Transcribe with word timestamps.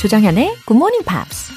조정현의 0.00 0.56
Good 0.66 0.78
Morning 0.78 1.04
Pops. 1.04 1.52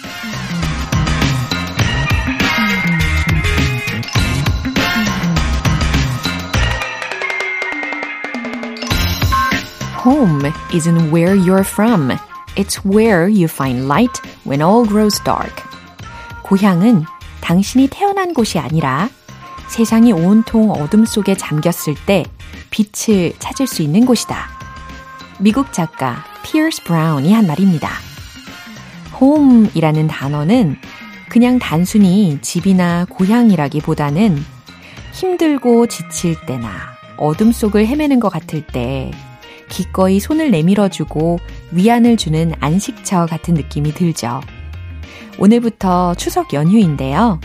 Home 10.04 10.52
isn't 10.74 11.10
where 11.10 11.34
you're 11.34 11.64
from. 11.64 12.12
It's 12.58 12.84
where 12.84 13.30
you 13.30 13.46
find 13.46 13.88
light 13.88 14.12
when 14.46 14.62
all 14.62 14.86
grows 14.86 15.24
dark. 15.24 15.64
고향은 16.44 17.06
당신이 17.40 17.88
태어난 17.88 18.34
곳이 18.34 18.60
아니라 18.60 19.08
세상이 19.70 20.12
온통 20.12 20.70
어둠 20.70 21.06
속에 21.06 21.36
잠겼을 21.36 21.96
때 22.06 22.26
빛을 22.72 23.36
찾을 23.40 23.68
수 23.68 23.84
있는 23.84 24.06
곳이다. 24.06 24.50
미국 25.40 25.72
작가 25.72 26.26
피어스 26.44 26.84
브라운이 26.84 27.32
한 27.32 27.48
말입니다. 27.48 28.13
Home이라는 29.24 30.08
단어는 30.08 30.76
그냥 31.30 31.58
단순히 31.58 32.38
집이나 32.42 33.06
고향이라기보다는 33.10 34.38
힘들고 35.14 35.88
지칠 35.88 36.36
때나 36.46 36.70
어둠 37.18 37.52
속을 37.52 37.88
헤매는 37.88 38.20
것 38.20 38.30
같을 38.30 38.66
때 38.68 39.12
기꺼이 39.70 40.20
손을 40.20 40.52
내밀어주고 40.52 41.40
위안을 41.72 42.18
주는 42.18 42.54
안식처 42.60 43.26
같은 43.28 43.54
느낌이 43.54 43.94
들죠. 43.94 44.42
오늘부터 45.40 46.16
추석 46.16 46.54
연휴인데요. 46.54 47.40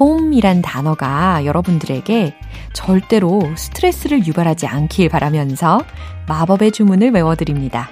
home이란 0.00 0.62
단어가 0.62 1.44
여러분들에게 1.44 2.34
절대로 2.72 3.42
스트레스를 3.56 4.26
유발하지 4.26 4.66
않길 4.66 5.08
바라면서 5.08 5.82
마법의 6.28 6.70
주문을 6.72 7.10
외워드립니다. 7.10 7.90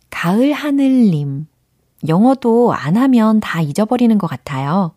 가을 0.08 0.54
하늘님. 0.54 1.51
영어도 2.08 2.72
안 2.72 2.96
하면 2.96 3.40
다 3.40 3.60
잊어버리는 3.60 4.16
것 4.18 4.26
같아요. 4.26 4.92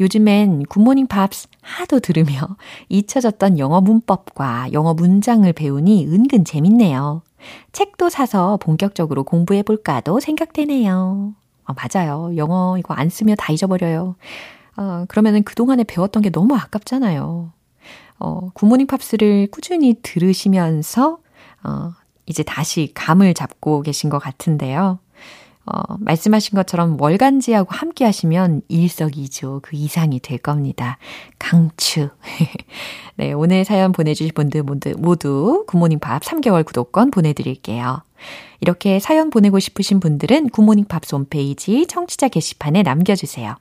요즘엔 0.00 0.64
굿모닝 0.64 1.06
팝스 1.06 1.48
하도 1.62 2.00
들으며 2.00 2.56
잊혀졌던 2.88 3.58
영어 3.58 3.80
문법과 3.80 4.72
영어 4.72 4.94
문장을 4.94 5.50
배우니 5.52 6.06
은근 6.06 6.44
재밌네요. 6.44 7.22
책도 7.72 8.08
사서 8.08 8.56
본격적으로 8.58 9.22
공부해볼까도 9.24 10.20
생각되네요. 10.20 11.34
어, 11.64 11.72
맞아요. 11.74 12.32
영어 12.36 12.76
이거 12.78 12.94
안 12.94 13.08
쓰면 13.08 13.36
다 13.38 13.52
잊어버려요. 13.52 14.16
어, 14.76 15.04
그러면은 15.08 15.42
그동안에 15.42 15.84
배웠던 15.84 16.22
게 16.22 16.30
너무 16.30 16.56
아깝잖아요. 16.56 17.52
어, 18.20 18.50
굿모닝 18.54 18.86
팝스를 18.86 19.48
꾸준히 19.50 19.94
들으시면서, 20.02 21.18
어, 21.62 21.92
이제 22.26 22.42
다시 22.42 22.90
감을 22.94 23.34
잡고 23.34 23.82
계신 23.82 24.10
것 24.10 24.18
같은데요. 24.18 24.98
어, 25.70 25.96
말씀하신 26.00 26.56
것처럼 26.56 26.98
월간지하고 26.98 27.68
함께 27.70 28.04
하시면 28.06 28.62
일석이조 28.68 29.60
그 29.62 29.76
이상이 29.76 30.18
될 30.20 30.38
겁니다. 30.38 30.96
강추. 31.38 32.08
네, 33.16 33.32
오늘 33.32 33.64
사연 33.64 33.92
보내주신 33.92 34.32
분들 34.34 34.62
모두, 34.62 34.94
모두 34.96 35.64
굿모닝 35.66 35.98
팝 35.98 36.22
3개월 36.22 36.64
구독권 36.64 37.10
보내드릴게요. 37.10 38.02
이렇게 38.60 38.98
사연 38.98 39.28
보내고 39.30 39.58
싶으신 39.58 40.00
분들은 40.00 40.48
굿모닝 40.50 40.86
팝스 40.86 41.14
홈페이지 41.14 41.86
청취자 41.86 42.28
게시판에 42.28 42.82
남겨주세요. 42.82 43.56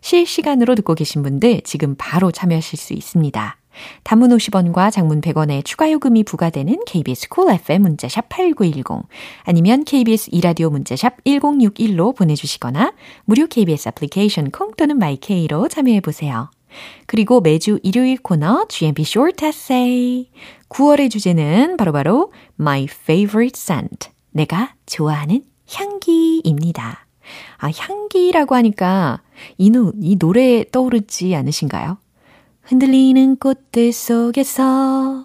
실시간으로 0.00 0.74
듣고 0.74 0.94
계신 0.94 1.22
분들 1.22 1.62
지금 1.62 1.94
바로 1.96 2.32
참여하실 2.32 2.78
수 2.78 2.92
있습니다. 2.92 3.56
단문 4.02 4.30
50원과 4.30 4.90
장문 4.90 5.20
100원의 5.20 5.64
추가 5.64 5.90
요금이 5.90 6.24
부과되는 6.24 6.80
KBS 6.86 7.28
Cool 7.28 7.60
FM 7.60 7.82
문자샵 7.82 8.28
8910 8.28 9.08
아니면 9.42 9.84
KBS 9.84 10.30
이라디오 10.32 10.70
문자샵 10.70 11.24
1061로 11.24 12.14
보내주시거나 12.16 12.92
무료 13.24 13.46
KBS 13.46 13.88
애플리케이션 13.88 14.50
콩 14.50 14.72
또는 14.76 14.98
my 14.98 15.26
K로 15.26 15.68
참여해 15.68 16.00
보세요. 16.00 16.50
그리고 17.06 17.40
매주 17.40 17.78
일요일 17.82 18.18
코너 18.18 18.66
GMP 18.68 19.02
Short 19.02 19.46
Essay 19.46 20.30
9월의 20.68 21.10
주제는 21.10 21.76
바로바로 21.76 22.30
바로 22.30 22.32
My 22.58 22.84
Favorite 22.84 23.58
Scent 23.58 24.10
내가 24.32 24.74
좋아하는 24.86 25.44
향기입니다. 25.72 27.06
아, 27.58 27.70
향기라고 27.74 28.54
하니까 28.56 29.22
이, 29.56 29.70
노, 29.70 29.92
이 30.00 30.16
노래 30.16 30.64
떠오르지 30.70 31.34
않으신가요? 31.34 31.98
흔들리는 32.64 33.36
꽃들 33.36 33.92
속에서 33.92 35.24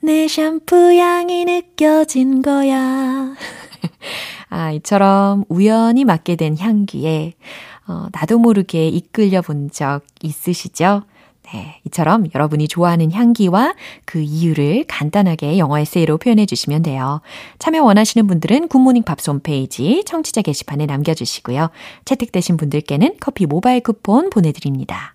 내 0.00 0.26
샴푸 0.26 0.94
향이 0.94 1.44
느껴진 1.44 2.42
거야. 2.42 3.34
아, 4.48 4.72
이처럼 4.72 5.44
우연히 5.48 6.04
맡게 6.04 6.36
된 6.36 6.56
향기에 6.58 7.34
어, 7.86 8.06
나도 8.12 8.38
모르게 8.38 8.88
이끌려 8.88 9.42
본 9.42 9.68
적 9.70 10.00
있으시죠? 10.22 11.02
네, 11.52 11.80
이처럼 11.86 12.26
여러분이 12.34 12.68
좋아하는 12.68 13.10
향기와 13.10 13.74
그 14.04 14.20
이유를 14.20 14.84
간단하게 14.86 15.58
영어 15.58 15.78
에세이로 15.80 16.18
표현해 16.18 16.46
주시면 16.46 16.82
돼요. 16.82 17.20
참여 17.58 17.82
원하시는 17.82 18.26
분들은 18.26 18.68
굿모닝 18.68 19.02
팝스 19.02 19.30
홈페이지 19.30 20.02
청취자 20.06 20.42
게시판에 20.42 20.86
남겨주시고요. 20.86 21.70
채택되신 22.04 22.56
분들께는 22.56 23.16
커피 23.20 23.46
모바일 23.46 23.80
쿠폰 23.80 24.30
보내드립니다. 24.30 25.14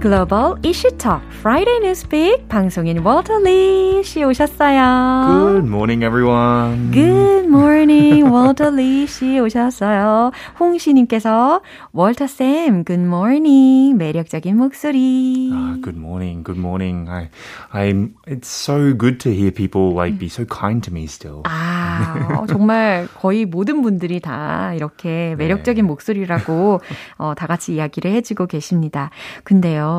글로벌 0.00 0.54
이슈 0.62 0.88
톡 0.96 1.20
Friday 1.40 1.76
Newspeak 1.82 2.48
방송인 2.48 2.98
월터 3.04 3.38
리 3.40 4.02
씨 4.02 4.24
오셨어요. 4.24 5.26
Good 5.28 5.66
morning, 5.68 6.02
everyone. 6.02 6.90
Good 6.90 7.46
morning, 7.46 8.24
월터 8.32 8.70
리 8.70 9.06
씨 9.06 9.38
오셨어요. 9.38 10.30
홍시님께서 10.58 11.60
월터 11.92 12.26
쌤, 12.28 12.84
Good 12.84 13.04
morning. 13.04 13.98
매력적인 13.98 14.56
목소리. 14.56 15.50
Uh, 15.52 15.80
good 15.82 15.98
morning, 15.98 16.42
good 16.44 16.58
morning. 16.58 17.06
I, 17.10 17.28
I'm. 17.72 18.14
It's 18.26 18.48
so 18.48 18.94
good 18.96 19.20
to 19.20 19.30
hear 19.34 19.50
people 19.50 19.92
like 19.92 20.18
be 20.18 20.28
so 20.28 20.46
kind 20.46 20.82
to 20.84 20.90
me 20.90 21.04
still. 21.04 21.42
아, 21.44 22.46
정말 22.48 23.06
거의 23.20 23.44
모든 23.44 23.82
분들이 23.82 24.20
다 24.20 24.72
이렇게 24.74 25.34
매력적인 25.36 25.84
목소리라고 25.86 26.80
어, 27.18 27.34
다 27.36 27.46
같이 27.46 27.74
이야기를 27.74 28.10
해주고 28.12 28.46
계십니다. 28.46 29.10
근데요, 29.44 29.89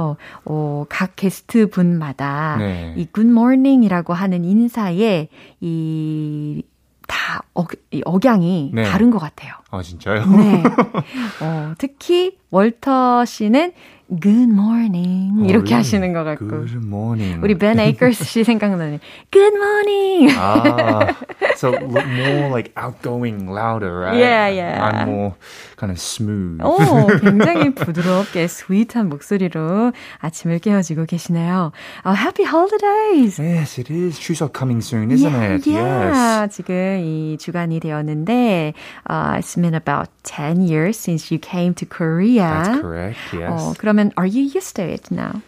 어, 0.45 0.85
각 0.89 1.15
게스트 1.15 1.69
분마다 1.69 2.57
네. 2.57 2.93
이 2.97 3.07
morning이라고 3.15 4.13
하는 4.13 4.43
인사에 4.43 5.27
이, 5.59 6.63
다 7.07 7.41
억, 7.53 7.71
이 7.91 8.01
억양이 8.05 8.71
네. 8.73 8.83
다른 8.83 9.11
것 9.11 9.19
같아요. 9.19 9.53
아 9.69 9.81
진짜요? 9.81 10.25
네. 10.25 10.63
어, 11.41 11.73
특히 11.77 12.37
월터 12.51 13.25
씨는 13.25 13.73
good 14.19 14.49
morning 14.51 15.41
어, 15.41 15.45
이렇게 15.45 15.71
really? 15.71 15.73
하시는 15.75 16.13
것 16.13 16.23
같고. 16.23 16.47
Good 16.47 16.85
morning. 16.85 17.41
우리 17.43 17.55
벤 17.57 17.79
에이커스 17.79 18.25
씨 18.25 18.43
생각나는 18.43 18.99
good 19.31 19.55
morning. 19.55 20.31
Ah, 20.35 21.15
so 21.55 21.71
look 21.71 22.05
more 22.07 22.49
like 22.49 22.71
outgoing, 22.75 23.47
louder, 23.47 23.99
right? 24.01 24.17
Yeah, 24.17 24.47
yeah. 24.47 24.83
I'm 24.83 25.07
more 25.07 25.35
kind 25.77 25.91
of 25.91 25.99
smooth. 25.99 26.61
오, 26.61 27.07
굉장히 27.21 27.73
부드럽게 27.73 28.47
스윗한 28.47 29.07
목소리로 29.09 29.93
아침을 30.19 30.59
깨워주고 30.59 31.05
계시네요. 31.05 31.71
Uh, 32.05 32.15
happy 32.15 32.43
holidays! 32.43 33.39
Yes, 33.39 33.79
it 33.79 33.89
is. 33.89 34.19
추석 34.19 34.53
coming 34.53 34.81
soon, 34.81 35.11
isn't 35.11 35.31
yeah, 35.31 35.55
it? 35.55 35.67
yeah. 35.67 36.41
Yes. 36.43 36.55
지금 36.57 36.99
이 36.99 37.37
주간이 37.39 37.79
되었는데, 37.79 38.73
uh, 39.09 39.35
it's 39.37 39.55
been 39.55 39.73
about 39.75 40.09
10 40.23 40.61
years 40.67 40.97
since 40.97 41.31
you 41.31 41.39
came 41.39 41.73
to 41.75 41.85
Korea. 41.85 42.63
That's 42.65 42.81
correct. 42.81 43.17
Yes. 43.33 43.49
어, 43.51 43.73
그러면 43.77 44.00
are 44.17 44.25
you 44.25 44.41
used 44.41 44.75
to 44.77 44.83
it 44.83 45.11
now? 45.11 45.41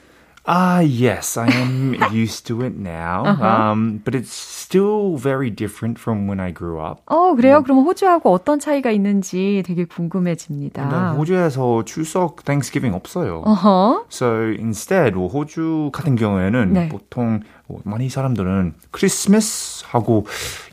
Ah, 0.46 0.82
yes, 0.82 1.38
I 1.38 1.48
am 1.48 1.96
used 2.12 2.46
to 2.48 2.64
it 2.64 2.76
now. 2.76 3.24
Uh-huh. 3.26 3.46
Um, 3.48 4.02
but 4.04 4.14
it's 4.14 4.34
still 4.34 5.16
very 5.16 5.50
different 5.50 5.98
from 5.98 6.28
when 6.28 6.42
I 6.42 6.52
grew 6.52 6.82
up. 6.82 7.02
어, 7.06 7.34
그래요? 7.34 7.64
그럼 7.64 7.86
호주하고 7.86 8.30
어떤 8.30 8.60
차이가 8.60 8.92
있는지 8.92 9.64
되게 9.66 9.86
궁금해집니다. 9.86 11.14
호주에서 11.14 11.86
추석 11.86 12.44
Thanksgiving 12.44 12.94
없어요. 12.94 13.44
어허. 13.46 14.06
So 14.10 14.28
instead, 14.60 15.16
뭐 15.16 15.30
호주 15.30 15.92
같은 15.94 16.18
경우에는 16.18 16.74
네. 16.74 16.90
보통 16.90 17.40
뭐 17.68 17.80
많이 17.86 18.10
사람들은 18.10 18.74
크리스마스하고 18.92 20.28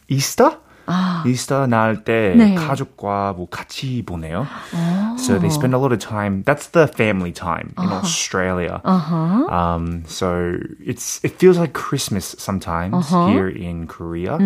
이스터? 0.09 0.59
아, 0.90 1.24
이스터 1.26 1.66
날 1.66 2.04
때 2.04 2.36
네. 2.38 2.54
가족과 2.54 3.34
뭐 3.36 3.48
같이 3.50 4.04
보내요. 4.06 4.46
어. 4.74 5.16
So 5.18 5.40
they 5.40 5.50
spend 5.50 5.74
a 5.74 5.80
lot 5.80 5.92
of 5.92 5.98
time. 6.00 6.44
That's 6.46 6.68
the 6.70 6.86
family 6.88 7.32
time 7.34 7.74
in 7.82 7.90
Australia. 7.90 8.82
어허. 8.84 9.50
Um, 9.50 10.04
so 10.06 10.58
it's 10.86 11.20
it 11.24 11.40
feels 11.40 11.58
like 11.58 11.74
Christmas 11.74 12.36
sometimes 12.38 12.94
Uh-huh. 13.12 13.28
here 13.34 13.50
in 13.50 13.88
Korea 13.88 14.38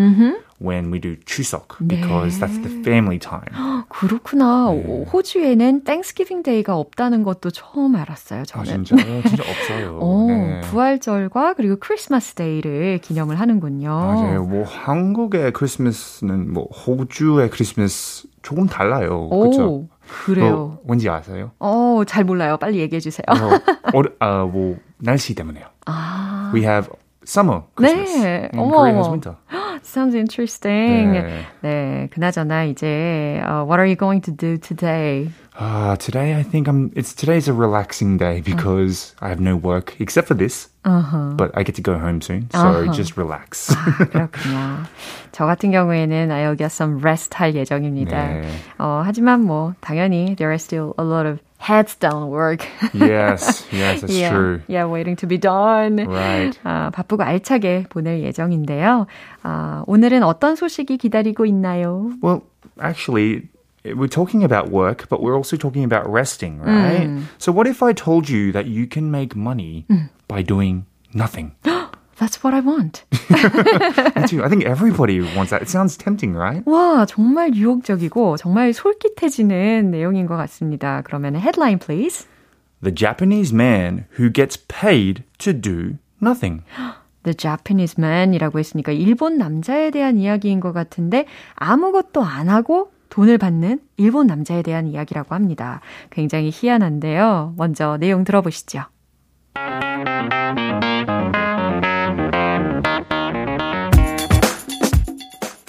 When 0.62 0.92
we 0.92 1.00
do 1.00 1.16
Chuseok 1.26 1.78
네. 1.80 1.96
because 2.00 2.38
that's 2.40 2.60
the 2.62 2.70
family 2.82 3.18
time. 3.18 3.48
그렇구나. 3.88 4.68
오, 4.70 5.04
호주에는 5.12 5.84
Thanksgiving 5.84 6.42
Day가 6.42 6.76
없다는 6.76 7.22
것도 7.22 7.50
처음 7.50 7.96
알았어요, 7.96 8.40
아 8.40 8.44
저는. 8.44 8.84
진짜요? 8.84 9.22
진짜 9.22 9.42
없어요. 9.48 9.98
오, 10.00 10.28
네. 10.28 10.60
부활절과 10.62 11.54
그리고 11.54 11.76
크리스마스 11.78 12.34
데이를 12.34 12.98
기념을 12.98 13.38
하는군요. 13.40 13.88
맞아요. 13.88 14.44
뭐 14.44 14.64
한국의 14.64 15.52
크리스마스는 15.52 16.52
뭐 16.52 16.64
호주의 16.66 17.50
크리스마스 17.50 18.28
조금 18.42 18.66
달라요. 18.66 19.28
오, 19.30 19.40
그렇죠? 19.40 19.88
그래요. 20.26 20.78
뭔지 20.84 21.08
아세요? 21.08 21.50
어, 21.58 22.02
잘 22.06 22.24
몰라요. 22.24 22.56
빨리 22.58 22.78
얘기해 22.78 23.00
주세요. 23.00 23.24
어, 23.28 23.34
어, 23.98 24.26
어, 24.26 24.46
뭐 24.46 24.76
날씨 24.98 25.34
때문에요. 25.34 25.66
아, 25.86 26.50
We 26.54 26.62
have 26.62 26.90
summer 27.26 27.62
Christmas. 27.76 28.20
네. 28.22 28.48
and 28.52 28.58
어머. 28.58 28.70
Korea 28.76 28.94
has 28.96 29.08
winter. 29.08 29.36
sounds 29.93 30.15
interesting. 30.15 31.13
네. 31.13 31.45
네, 31.61 32.09
그나저나 32.11 32.65
이제 32.65 33.41
uh, 33.43 33.63
what 33.63 33.79
are 33.79 33.85
you 33.85 33.95
going 33.95 34.21
to 34.21 34.31
do 34.31 34.57
today? 34.57 35.29
Uh, 35.59 35.95
today 35.97 36.35
I 36.35 36.43
think 36.43 36.67
I'm. 36.67 36.91
It's 36.95 37.13
today's 37.13 37.47
a 37.49 37.53
relaxing 37.53 38.17
day 38.17 38.39
because 38.41 39.13
I 39.19 39.27
have 39.27 39.41
no 39.41 39.55
work 39.57 39.95
except 39.99 40.27
for 40.29 40.33
this. 40.33 40.69
Uh-huh. 40.85 41.35
But 41.35 41.51
I 41.53 41.63
get 41.63 41.75
to 41.75 41.81
go 41.83 41.97
home 41.99 42.21
soon, 42.21 42.47
so 42.51 42.59
Uh-huh. 42.59 42.93
just 42.93 43.17
relax. 43.17 43.67
그렇군요. 44.11 44.87
저 45.33 45.45
같은 45.45 45.71
경우에는 45.71 46.31
I 46.31 46.47
will 46.47 46.55
get 46.55 46.71
some 46.71 46.99
rest 47.03 47.35
할 47.35 47.53
예정입니다. 47.55 48.15
네. 48.41 48.47
어, 48.79 49.01
하지만 49.03 49.43
뭐 49.43 49.73
당연히 49.81 50.35
there 50.37 50.53
is 50.53 50.63
still 50.63 50.93
a 50.97 51.03
lot 51.03 51.27
of 51.27 51.39
heads 51.59 51.93
down 51.99 52.29
work. 52.31 52.63
yes, 52.93 53.67
yes, 53.75 53.99
that's 54.01 54.15
yeah, 54.15 54.31
true. 54.31 54.61
yeah, 54.69 54.85
waiting 54.85 55.17
to 55.17 55.27
be 55.27 55.37
done. 55.37 55.97
Right. 56.07 56.57
아, 56.63 56.89
바쁘고 56.91 57.21
알차게 57.23 57.87
보낼 57.89 58.23
예정인데요. 58.23 59.07
아, 59.43 59.83
오늘은 59.87 60.23
어떤 60.23 60.55
소식이 60.55 60.97
기다리고 60.97 61.45
있나요? 61.45 62.11
Well, 62.23 62.43
actually, 62.81 63.49
we're 63.83 64.07
talking 64.07 64.43
about 64.43 64.69
work, 64.69 65.07
but 65.09 65.21
we're 65.21 65.35
also 65.35 65.55
talking 65.55 65.83
about 65.83 66.07
resting, 66.09 66.59
right? 66.59 67.09
So, 67.37 67.51
what 67.51 67.67
if 67.67 67.81
I 67.81 67.93
told 67.93 68.29
you 68.29 68.51
that 68.51 68.67
you 68.67 68.87
can 68.87 69.09
make 69.09 69.35
money 69.35 69.85
by 70.27 70.41
doing 70.41 70.85
nothing? 71.13 71.55
That's 72.19 72.43
what 72.43 72.53
I 72.53 72.59
want. 72.59 73.05
Me 73.31 74.27
too. 74.27 74.43
I 74.43 74.49
think 74.49 74.65
everybody 74.65 75.21
wants 75.21 75.51
that. 75.51 75.61
It 75.61 75.69
sounds 75.69 75.95
tempting, 75.95 76.35
right? 76.35 76.61
와, 76.65 77.05
정말 77.05 77.55
유혹적이고 77.55 78.35
정말 78.35 78.73
솔깃해지는 78.73 79.89
내용인 79.89 80.27
것 80.27 80.35
같습니다. 80.35 81.01
그러면 81.05 81.35
headline 81.37 81.79
please. 81.79 82.27
The 82.81 82.93
Japanese 82.93 83.53
man 83.53 84.05
who 84.19 84.29
gets 84.29 84.57
paid 84.57 85.23
to 85.39 85.53
do 85.53 85.97
nothing. 86.21 86.63
The 87.23 87.33
Japanese 87.33 87.95
man이라고 87.97 88.59
했으니까 88.59 88.91
일본 88.91 89.37
남자에 89.37 89.89
대한 89.91 90.17
이야기인 90.17 90.59
것 90.59 90.73
같은데 90.73 91.25
아무것도 91.55 92.21
안 92.21 92.49
하고 92.49 92.91
돈을 93.09 93.37
받는 93.37 93.79
일본 93.97 94.27
남자에 94.27 94.61
대한 94.61 94.87
이야기라고 94.87 95.35
합니다. 95.35 95.81
굉장히 96.09 96.51
희한한데요. 96.53 97.53
먼저 97.57 97.97
내용 97.97 98.23
들어보시죠. 98.23 98.85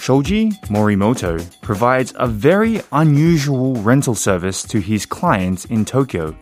Shoji 0.01 0.49
Morimoto 0.69 1.37
provides 1.61 2.11
a 2.17 2.27
very 2.27 2.81
unusual 2.91 3.75
rental 3.83 4.15
service 4.15 4.63
to 4.63 4.79
his 4.79 5.05
clients 5.05 5.65
in 5.65 5.85
Tokyo, 5.85 6.35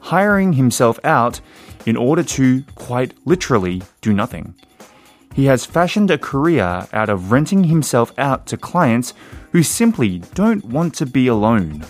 hiring 0.00 0.54
himself 0.54 0.98
out 1.04 1.40
in 1.84 1.96
order 1.96 2.22
to, 2.22 2.64
quite 2.76 3.12
literally, 3.26 3.82
do 4.00 4.14
nothing. 4.14 4.54
He 5.34 5.44
has 5.46 5.66
fashioned 5.66 6.10
a 6.10 6.18
career 6.18 6.86
out 6.92 7.10
of 7.10 7.30
renting 7.30 7.64
himself 7.64 8.12
out 8.16 8.46
to 8.46 8.56
clients 8.56 9.12
who 9.52 9.60
simply 9.62 10.20
don't 10.34 10.64
want 10.64 10.96
to 10.98 11.06
be 11.10 11.28
alone. 11.28 11.80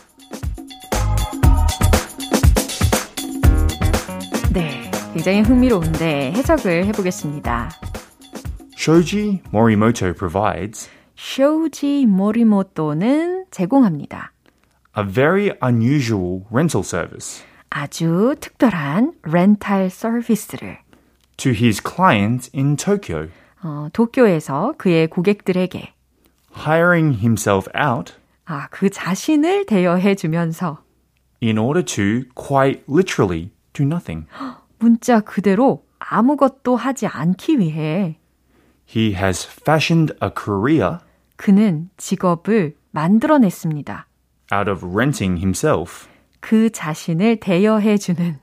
네, 4.53 4.91
굉장히 5.13 5.43
흥미로운데 5.43 6.33
해석을 6.33 6.87
해보겠습니다. 6.87 7.71
Shoji 8.77 9.41
Morimoto 9.53 10.13
provides 10.13 10.91
쇼지 11.17 12.07
모리모토는 12.07 13.47
제공합니다. 13.51 14.33
a 14.97 15.05
very 15.05 15.51
unusual 15.63 16.45
rental 16.53 16.85
service 16.85 17.43
아주 17.71 18.37
특별한 18.39 19.15
렌탈 19.25 19.91
서비스를 19.91 20.79
to 21.37 21.51
his 21.53 21.81
clients 21.83 22.51
in 22.55 22.77
Tokyo, 22.77 23.29
어, 23.63 23.89
도쿄에서 23.93 24.75
그의 24.79 25.09
고객들에게 25.09 25.93
hiring 26.57 27.19
himself 27.21 27.69
out 27.79 28.15
아, 28.47 28.69
그 28.71 28.91
자신을 28.91 29.67
대여해 29.67 30.15
주면서 30.15 30.79
in 31.43 31.59
order 31.59 31.83
to 31.85 32.29
quite 32.35 32.83
literally 32.89 33.51
do 33.73 33.85
nothing. 33.85 34.27
문자 34.79 35.21
그대로 35.21 35.85
아무것도 35.99 36.77
하지 36.77 37.07
않기 37.07 37.59
위해 37.59 38.19
He 38.87 39.15
has 39.15 39.47
fashioned 39.47 40.15
a 40.23 40.31
career 40.37 40.99
그는 41.37 41.89
직업을 41.97 42.77
만들어냈습니다. 42.91 44.07
out 44.53 44.71
of 44.71 44.85
renting 44.87 45.39
himself 45.39 46.07
그 46.41 46.71
자신을 46.71 47.41
대여해 47.41 47.97
주는 47.97 48.39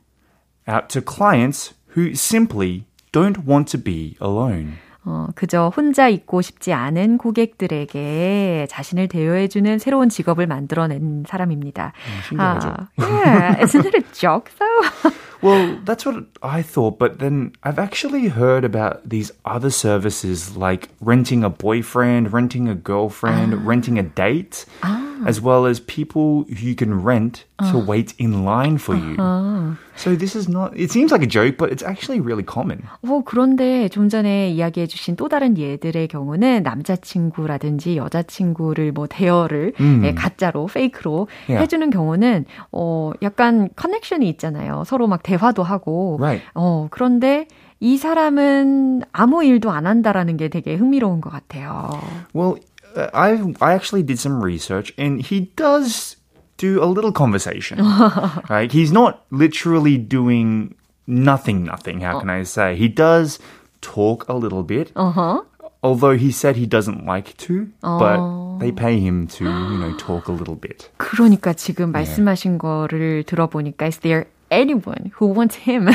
out 0.67 0.87
to 0.89 1.01
clients 1.01 1.75
who 1.95 2.11
simply 2.13 2.85
don't 3.11 3.45
want 3.47 3.69
to 3.71 3.81
be 3.81 4.15
alone. 4.21 4.77
어, 5.06 5.28
그저 5.36 5.72
혼자 5.74 6.08
있고 6.08 6.42
싶지 6.42 6.72
않은 6.72 7.18
고객들에게 7.18 8.66
자신을 8.68 9.06
대여해주는 9.06 9.78
새로운 9.78 10.08
직업을 10.08 10.48
만들어낸 10.48 11.24
사람입니다. 11.26 11.92
신기하죠? 12.28 12.68
아, 12.68 12.88
yeah, 12.98 13.62
isn't 13.62 13.86
it 13.86 13.96
a 13.96 14.02
joke 14.12 14.50
though? 14.58 15.14
Well, 15.42 15.78
that's 15.84 16.04
what 16.04 16.24
I 16.42 16.62
thought, 16.62 16.98
but 16.98 17.20
then 17.20 17.52
I've 17.62 17.78
actually 17.78 18.28
heard 18.28 18.64
about 18.64 19.08
these 19.08 19.30
other 19.44 19.70
services 19.70 20.56
like 20.56 20.88
renting 21.00 21.44
a 21.44 21.50
boyfriend, 21.50 22.32
renting 22.32 22.68
a 22.68 22.74
girlfriend, 22.74 23.54
ah. 23.54 23.60
renting 23.62 23.98
a 23.98 24.02
date, 24.02 24.64
ah. 24.82 25.05
As 25.24 25.40
well 25.40 25.66
as 25.66 25.80
people 25.80 26.44
who 26.48 26.66
you 26.66 26.74
can 26.74 27.02
rent 27.02 27.44
to 27.58 27.78
uh. 27.78 27.84
wait 27.84 28.14
in 28.18 28.44
line 28.44 28.76
for 28.76 28.94
you. 28.94 29.16
Uh-huh. 29.18 29.74
So 29.96 30.14
this 30.14 30.36
is 30.36 30.48
not, 30.48 30.76
it 30.76 30.90
seems 30.90 31.10
like 31.10 31.22
a 31.22 31.26
joke, 31.26 31.56
but 31.56 31.72
it's 31.72 31.82
actually 31.82 32.20
really 32.20 32.42
common. 32.42 32.82
어, 33.02 33.22
그런데 33.24 33.88
좀 33.88 34.08
전에 34.08 34.50
이야기해 34.50 34.86
주신 34.86 35.16
또 35.16 35.28
다른 35.28 35.56
예들의 35.56 36.08
경우는 36.08 36.62
남자친구라든지 36.62 37.96
여자친구를 37.96 38.92
뭐 38.92 39.06
대여를 39.06 39.72
음. 39.80 40.02
예, 40.04 40.12
가짜로, 40.12 40.66
페이크로 40.66 41.28
yeah. 41.48 41.62
해주는 41.62 41.88
경우는 41.90 42.44
어, 42.72 43.12
약간 43.22 43.70
커넥션이 43.74 44.28
있잖아요. 44.30 44.84
서로 44.84 45.06
막 45.06 45.22
대화도 45.22 45.62
하고. 45.62 46.18
Right. 46.20 46.44
어, 46.54 46.88
그런데 46.90 47.48
이 47.80 47.96
사람은 47.96 49.02
아무 49.12 49.44
일도 49.44 49.70
안 49.70 49.86
한다라는 49.86 50.36
게 50.36 50.48
되게 50.48 50.74
흥미로운 50.74 51.20
것 51.20 51.30
같아요. 51.30 51.90
Well, 52.34 52.56
I 52.95 53.53
I 53.61 53.73
actually 53.73 54.03
did 54.03 54.19
some 54.19 54.43
research 54.43 54.93
and 54.97 55.21
he 55.21 55.51
does 55.55 56.17
do 56.57 56.83
a 56.83 56.85
little 56.85 57.11
conversation. 57.11 57.79
right? 58.49 58.71
He's 58.71 58.91
not 58.91 59.25
literally 59.31 59.97
doing 59.97 60.75
nothing, 61.07 61.63
nothing. 61.63 62.01
How 62.01 62.19
can 62.19 62.29
I 62.29 62.43
say? 62.43 62.75
He 62.75 62.87
does 62.87 63.39
talk 63.81 64.27
a 64.29 64.33
little 64.33 64.63
bit. 64.63 64.91
Uh-huh. 64.95 65.41
Although 65.83 66.15
he 66.15 66.31
said 66.31 66.55
he 66.55 66.67
doesn't 66.67 67.05
like 67.05 67.35
to, 67.49 67.71
but 67.81 68.21
they 68.59 68.71
pay 68.71 68.99
him 68.99 69.25
to, 69.41 69.45
you 69.45 69.77
know, 69.81 69.97
talk 69.97 70.27
a 70.27 70.31
little 70.31 70.55
bit. 70.55 70.91
그러니까 70.97 71.53
지금 71.53 71.91
말씀하신 71.91 72.59
거를 72.59 73.23
들어보니까 73.23 73.87
is 73.87 73.97
there 74.01 74.27
anyone 74.51 75.11
who 75.17 75.25
wants 75.25 75.55
him? 75.55 75.89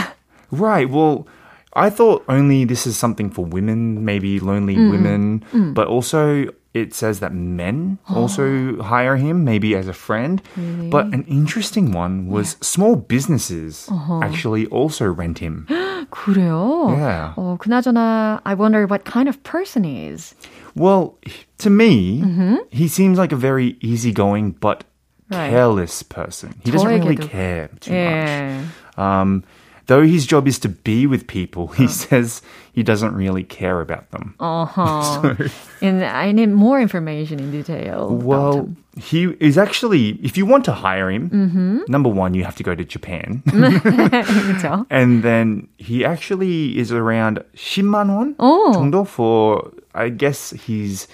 right. 0.51 0.91
Well, 0.91 1.29
I 1.75 1.91
thought 1.91 2.25
only 2.29 2.65
this 2.65 2.87
is 2.87 2.97
something 2.97 3.31
for 3.31 3.45
women, 3.45 4.05
maybe 4.05 4.41
lonely 4.41 4.75
mm. 4.75 4.91
women, 4.91 5.45
mm. 5.53 5.75
but 5.75 5.87
also 5.87 6.51
it 6.75 6.93
says 6.95 7.21
that 7.21 7.33
men 7.33 7.99
also 8.09 8.83
hire 8.83 9.17
him, 9.17 9.45
maybe 9.45 9.75
as 9.75 9.89
a 9.89 9.93
friend. 9.93 10.43
Really? 10.57 10.91
But 10.91 11.07
an 11.07 11.25
interesting 11.25 11.93
one 11.93 12.29
was 12.29 12.53
yeah. 12.53 12.59
small 12.63 12.97
businesses 12.97 13.89
uh-huh. 13.91 14.21
actually 14.23 14.67
also 14.67 15.07
rent 15.07 15.39
him. 15.39 15.67
그래요? 16.11 16.95
Yeah. 16.97 17.35
어, 17.37 17.59
그나저나, 17.59 18.41
I 18.45 18.55
wonder 18.55 18.87
what 18.87 19.05
kind 19.05 19.29
of 19.29 19.43
person 19.43 19.85
he 19.85 20.07
is. 20.07 20.35
Well, 20.75 21.19
to 21.59 21.71
me, 21.71 22.21
mm-hmm. 22.21 22.57
he 22.71 22.89
seems 22.89 23.19
like 23.19 23.33
a 23.33 23.37
very 23.37 23.77
easygoing 23.81 24.53
but 24.61 24.85
right. 25.31 25.51
careless 25.51 26.03
person. 26.03 26.61
He 26.63 26.71
doesn't 26.71 26.89
really 26.89 27.17
care 27.17 27.71
too 27.81 27.95
yeah. 27.95 28.61
much. 28.61 28.99
Um, 28.99 29.45
though 29.87 30.03
his 30.03 30.27
job 30.27 30.47
is 30.47 30.59
to 30.61 30.69
be 30.69 31.07
with 31.07 31.27
people, 31.27 31.69
he 31.79 31.89
says 31.89 32.43
he 32.73 32.83
doesn't 32.83 33.15
really 33.15 33.45
care 33.45 33.81
about 33.81 34.11
them. 34.11 34.35
Uh-huh. 34.39 35.03
so, 35.03 35.37
and 35.81 36.05
I 36.05 36.33
need 36.33 36.51
more 36.51 36.81
information 36.81 37.39
in 37.41 37.51
detail. 37.51 38.09
Well, 38.11 38.69
he 38.97 39.25
is 39.41 39.59
actually, 39.59 40.19
if 40.23 40.37
you 40.37 40.47
want 40.47 40.65
to 40.67 40.73
hire 40.73 41.11
him, 41.11 41.31
mm-hmm. 41.31 41.79
number 41.89 42.09
one, 42.09 42.35
you 42.35 42.45
have 42.45 42.57
to 42.57 42.63
go 42.63 42.75
to 42.75 42.85
Japan. 42.85 43.43
and 44.91 45.23
then 45.23 45.69
he 45.79 46.05
actually 46.05 46.79
is 46.79 46.93
around 46.93 47.43
10만 47.57 48.09
원 48.09 48.35
oh. 48.39 48.73
정도 48.75 49.07
for, 49.07 49.71
I 49.95 50.09
guess, 50.09 50.51
his 50.51 51.07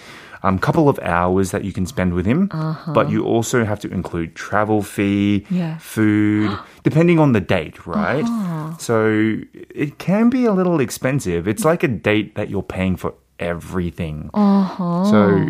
um, 0.43 0.59
couple 0.59 0.89
of 0.89 0.99
hours 1.01 1.51
that 1.51 1.65
you 1.65 1.73
can 1.73 1.87
spend 1.87 2.15
with 2.15 2.27
him, 2.27 2.49
uh-huh. 2.53 2.93
but 2.93 3.11
you 3.11 3.25
also 3.25 3.65
have 3.65 3.81
to 3.81 3.89
include 3.91 4.35
travel 4.35 4.83
fee, 4.83 5.47
yeah. 5.51 5.79
food, 5.79 6.57
depending 6.83 7.19
on 7.19 7.33
the 7.33 7.41
date, 7.41 7.87
right? 7.87 8.25
Uh-huh. 8.25 8.56
So 8.79 9.39
it 9.53 9.99
can 9.99 10.31
be 10.31 10.45
a 10.45 10.53
little 10.53 10.81
expensive. 10.81 11.47
It's 11.47 11.65
like 11.65 11.83
a 11.83 11.89
date 11.89 12.35
that 12.35 12.51
you're 12.51 12.63
paying 12.63 12.97
for 12.97 13.15
everything. 13.39 14.31
Uh-huh. 14.35 15.05
So, 15.05 15.47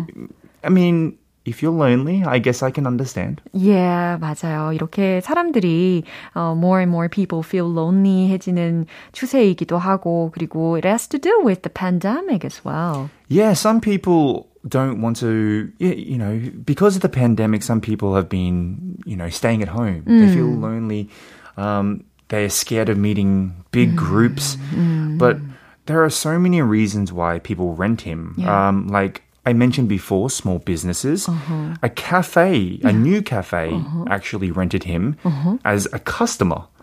I 0.63 0.69
mean, 0.69 1.17
if 1.45 1.61
you're 1.61 1.73
lonely, 1.73 2.23
I 2.23 2.39
guess 2.39 2.63
I 2.63 2.71
can 2.71 2.87
understand. 2.87 3.41
Yeah, 3.51 4.17
맞아요. 4.19 4.71
이렇게 4.73 5.21
사람들이 5.21 6.03
uh, 6.35 6.55
more 6.55 6.79
and 6.79 6.89
more 6.89 7.09
people 7.09 7.43
feel 7.43 7.67
lonely해지는 7.67 8.85
추세이기도 9.11 9.77
하고 9.77 10.31
그리고 10.33 10.77
it 10.77 10.85
has 10.85 11.07
to 11.09 11.19
do 11.19 11.41
with 11.43 11.63
the 11.63 11.69
pandemic 11.69 12.45
as 12.45 12.63
well. 12.63 13.09
Yeah, 13.27 13.53
some 13.53 13.81
people 13.81 14.47
don't 14.67 15.01
want 15.01 15.17
to, 15.17 15.69
you 15.79 16.17
know, 16.17 16.39
because 16.63 16.95
of 16.95 17.01
the 17.01 17.09
pandemic, 17.09 17.63
some 17.63 17.81
people 17.81 18.15
have 18.15 18.29
been, 18.29 18.97
you 19.05 19.17
know, 19.17 19.27
staying 19.27 19.61
at 19.61 19.67
home. 19.67 20.03
Mm. 20.07 20.19
They 20.19 20.33
feel 20.33 20.47
lonely. 20.47 21.09
Um, 21.57 22.05
they're 22.29 22.49
scared 22.49 22.89
of 22.89 22.97
meeting 22.97 23.63
big 23.71 23.93
mm. 23.93 23.95
groups. 23.95 24.57
Mm. 24.73 25.17
But 25.17 25.37
there 25.85 26.03
are 26.03 26.09
so 26.09 26.39
many 26.39 26.61
reasons 26.61 27.11
why 27.11 27.39
people 27.39 27.75
rent 27.75 28.01
him. 28.01 28.35
Yeah. 28.37 28.69
Um, 28.69 28.87
like 28.87 29.23
I 29.45 29.53
mentioned 29.53 29.89
before, 29.89 30.29
small 30.29 30.59
businesses. 30.59 31.27
Uh-huh. 31.27 31.75
A 31.83 31.89
cafe, 31.89 32.79
a 32.83 32.93
new 32.93 33.21
cafe, 33.21 33.73
uh-huh. 33.73 34.05
actually 34.09 34.51
rented 34.51 34.85
him 34.85 35.17
uh-huh. 35.25 35.57
as 35.65 35.87
a 35.91 35.99
customer. 35.99 36.63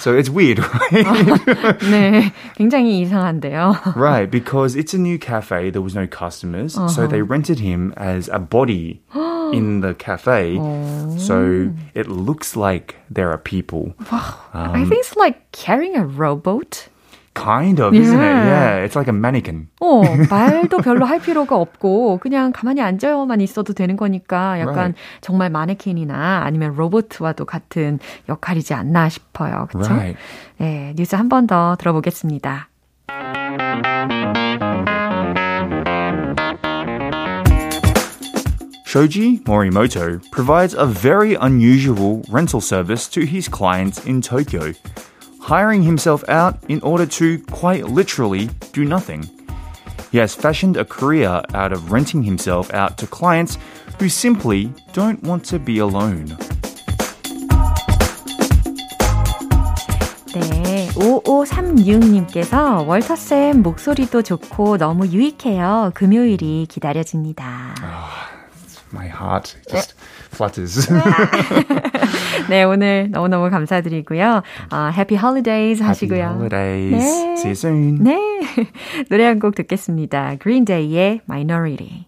So 0.00 0.16
it's 0.16 0.30
weird, 0.30 0.60
right? 0.60 1.04
네, 1.92 2.32
굉장히 2.56 3.04
이상한데요. 3.04 3.94
right, 3.94 4.30
because 4.30 4.74
it's 4.74 4.94
a 4.94 4.98
new 4.98 5.18
cafe, 5.18 5.68
there 5.68 5.82
was 5.82 5.94
no 5.94 6.06
customers, 6.06 6.74
uh-huh. 6.74 6.88
so 6.88 7.06
they 7.06 7.20
rented 7.20 7.58
him 7.58 7.92
as 7.98 8.30
a 8.32 8.38
body 8.38 9.02
in 9.55 9.81
the 9.81 9.93
cafe. 9.95 10.57
Oh. 10.59 11.17
So 11.17 11.71
it 11.93 12.07
looks 12.07 12.55
like 12.55 12.95
there 13.09 13.31
are 13.31 13.37
people. 13.37 13.93
Wow. 14.11 14.35
Um, 14.53 14.71
I 14.75 14.85
think 14.85 14.99
it's 14.99 15.15
like 15.15 15.51
carrying 15.51 15.95
a 15.95 16.05
rowboat. 16.05 16.89
Kind 17.35 17.81
of, 17.81 17.93
isn't 17.93 18.17
yeah. 18.17 18.23
it? 18.23 18.47
Yeah, 18.47 18.85
it's 18.85 18.95
like 18.95 19.09
a 19.09 19.11
mannequin. 19.11 19.67
어, 19.81 20.03
말도 20.29 20.77
별로 20.77 21.03
할 21.03 21.19
필요가 21.19 21.57
없고 21.57 22.19
그냥 22.19 22.53
가만히 22.53 22.79
앉아만 22.81 23.41
있어도 23.41 23.73
되는 23.73 23.97
거니까 23.97 24.57
약간 24.61 24.75
right. 24.95 24.95
정말 25.19 25.49
마네킹이나 25.49 26.43
아니면 26.45 26.75
로봇와도 26.77 27.43
같은 27.43 27.99
역할이지 28.29 28.73
않나 28.73 29.09
싶어요. 29.09 29.67
그렇죠? 29.69 29.91
Right. 29.93 30.17
네, 30.59 30.93
뉴스 30.95 31.15
한 31.15 31.27
번 31.27 31.45
더 31.45 31.75
들어보겠습니다. 31.77 32.69
Shoji 38.94 39.38
Morimoto 39.40 40.20
provides 40.30 40.74
a 40.74 40.86
very 40.86 41.34
unusual 41.34 42.22
rental 42.28 42.60
service 42.60 43.08
to 43.08 43.24
his 43.24 43.48
clients 43.48 44.04
in 44.06 44.20
Tokyo. 44.20 44.72
hiring 45.40 45.82
himself 45.82 46.22
out 46.28 46.56
in 46.68 46.80
order 46.82 47.06
to, 47.06 47.38
quite 47.50 47.84
literally, 47.86 48.48
do 48.72 48.84
nothing. 48.84 49.28
He 50.12 50.18
has 50.18 50.34
fashioned 50.34 50.76
a 50.76 50.84
career 50.84 51.42
out 51.54 51.72
of 51.72 51.90
renting 51.90 52.22
himself 52.22 52.72
out 52.72 52.98
to 52.98 53.06
clients 53.06 53.58
who 53.98 54.08
simply 54.08 54.72
don't 54.92 55.22
want 55.22 55.44
to 55.46 55.58
be 55.58 55.78
alone. 55.78 56.26
네, 60.34 60.88
5536님께서 60.94 62.86
월터쌤 62.86 63.62
목소리도 63.62 64.22
좋고 64.22 64.78
너무 64.78 65.06
유익해요. 65.06 65.90
금요일이 65.94 66.66
기다려집니다. 66.68 67.74
My 68.93 69.07
heart 69.07 69.55
just 69.69 69.93
flutters. 70.31 70.87
네, 72.49 72.63
오늘 72.63 73.09
너무너무 73.11 73.49
감사드리고요. 73.49 74.43
Uh, 74.71 74.91
happy 74.93 75.17
holidays 75.17 75.81
하시고요. 75.81 76.23
Happy 76.23 76.35
holidays. 76.35 76.91
네. 76.91 77.33
See 77.37 77.47
you 77.49 77.55
soon. 77.55 78.03
네. 78.03 78.17
노래 79.09 79.25
한 79.25 79.39
곡 79.39 79.55
듣겠습니다. 79.55 80.37
Green 80.41 80.65
Day의 80.65 81.21
Minority. 81.29 82.05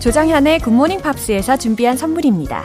조장현의 0.00 0.60
굿모닝 0.60 1.02
팝스에서 1.02 1.56
준비한 1.56 1.96
선물입니다. 1.96 2.64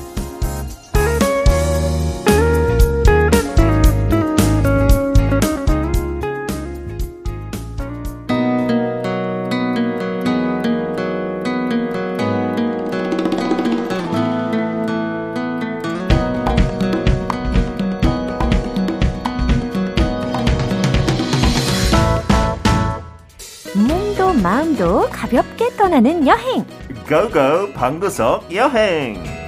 떠나는 25.77 26.27
여행. 26.27 26.65
고고 27.07 27.73
방구석 27.73 28.53
여행. 28.53 29.40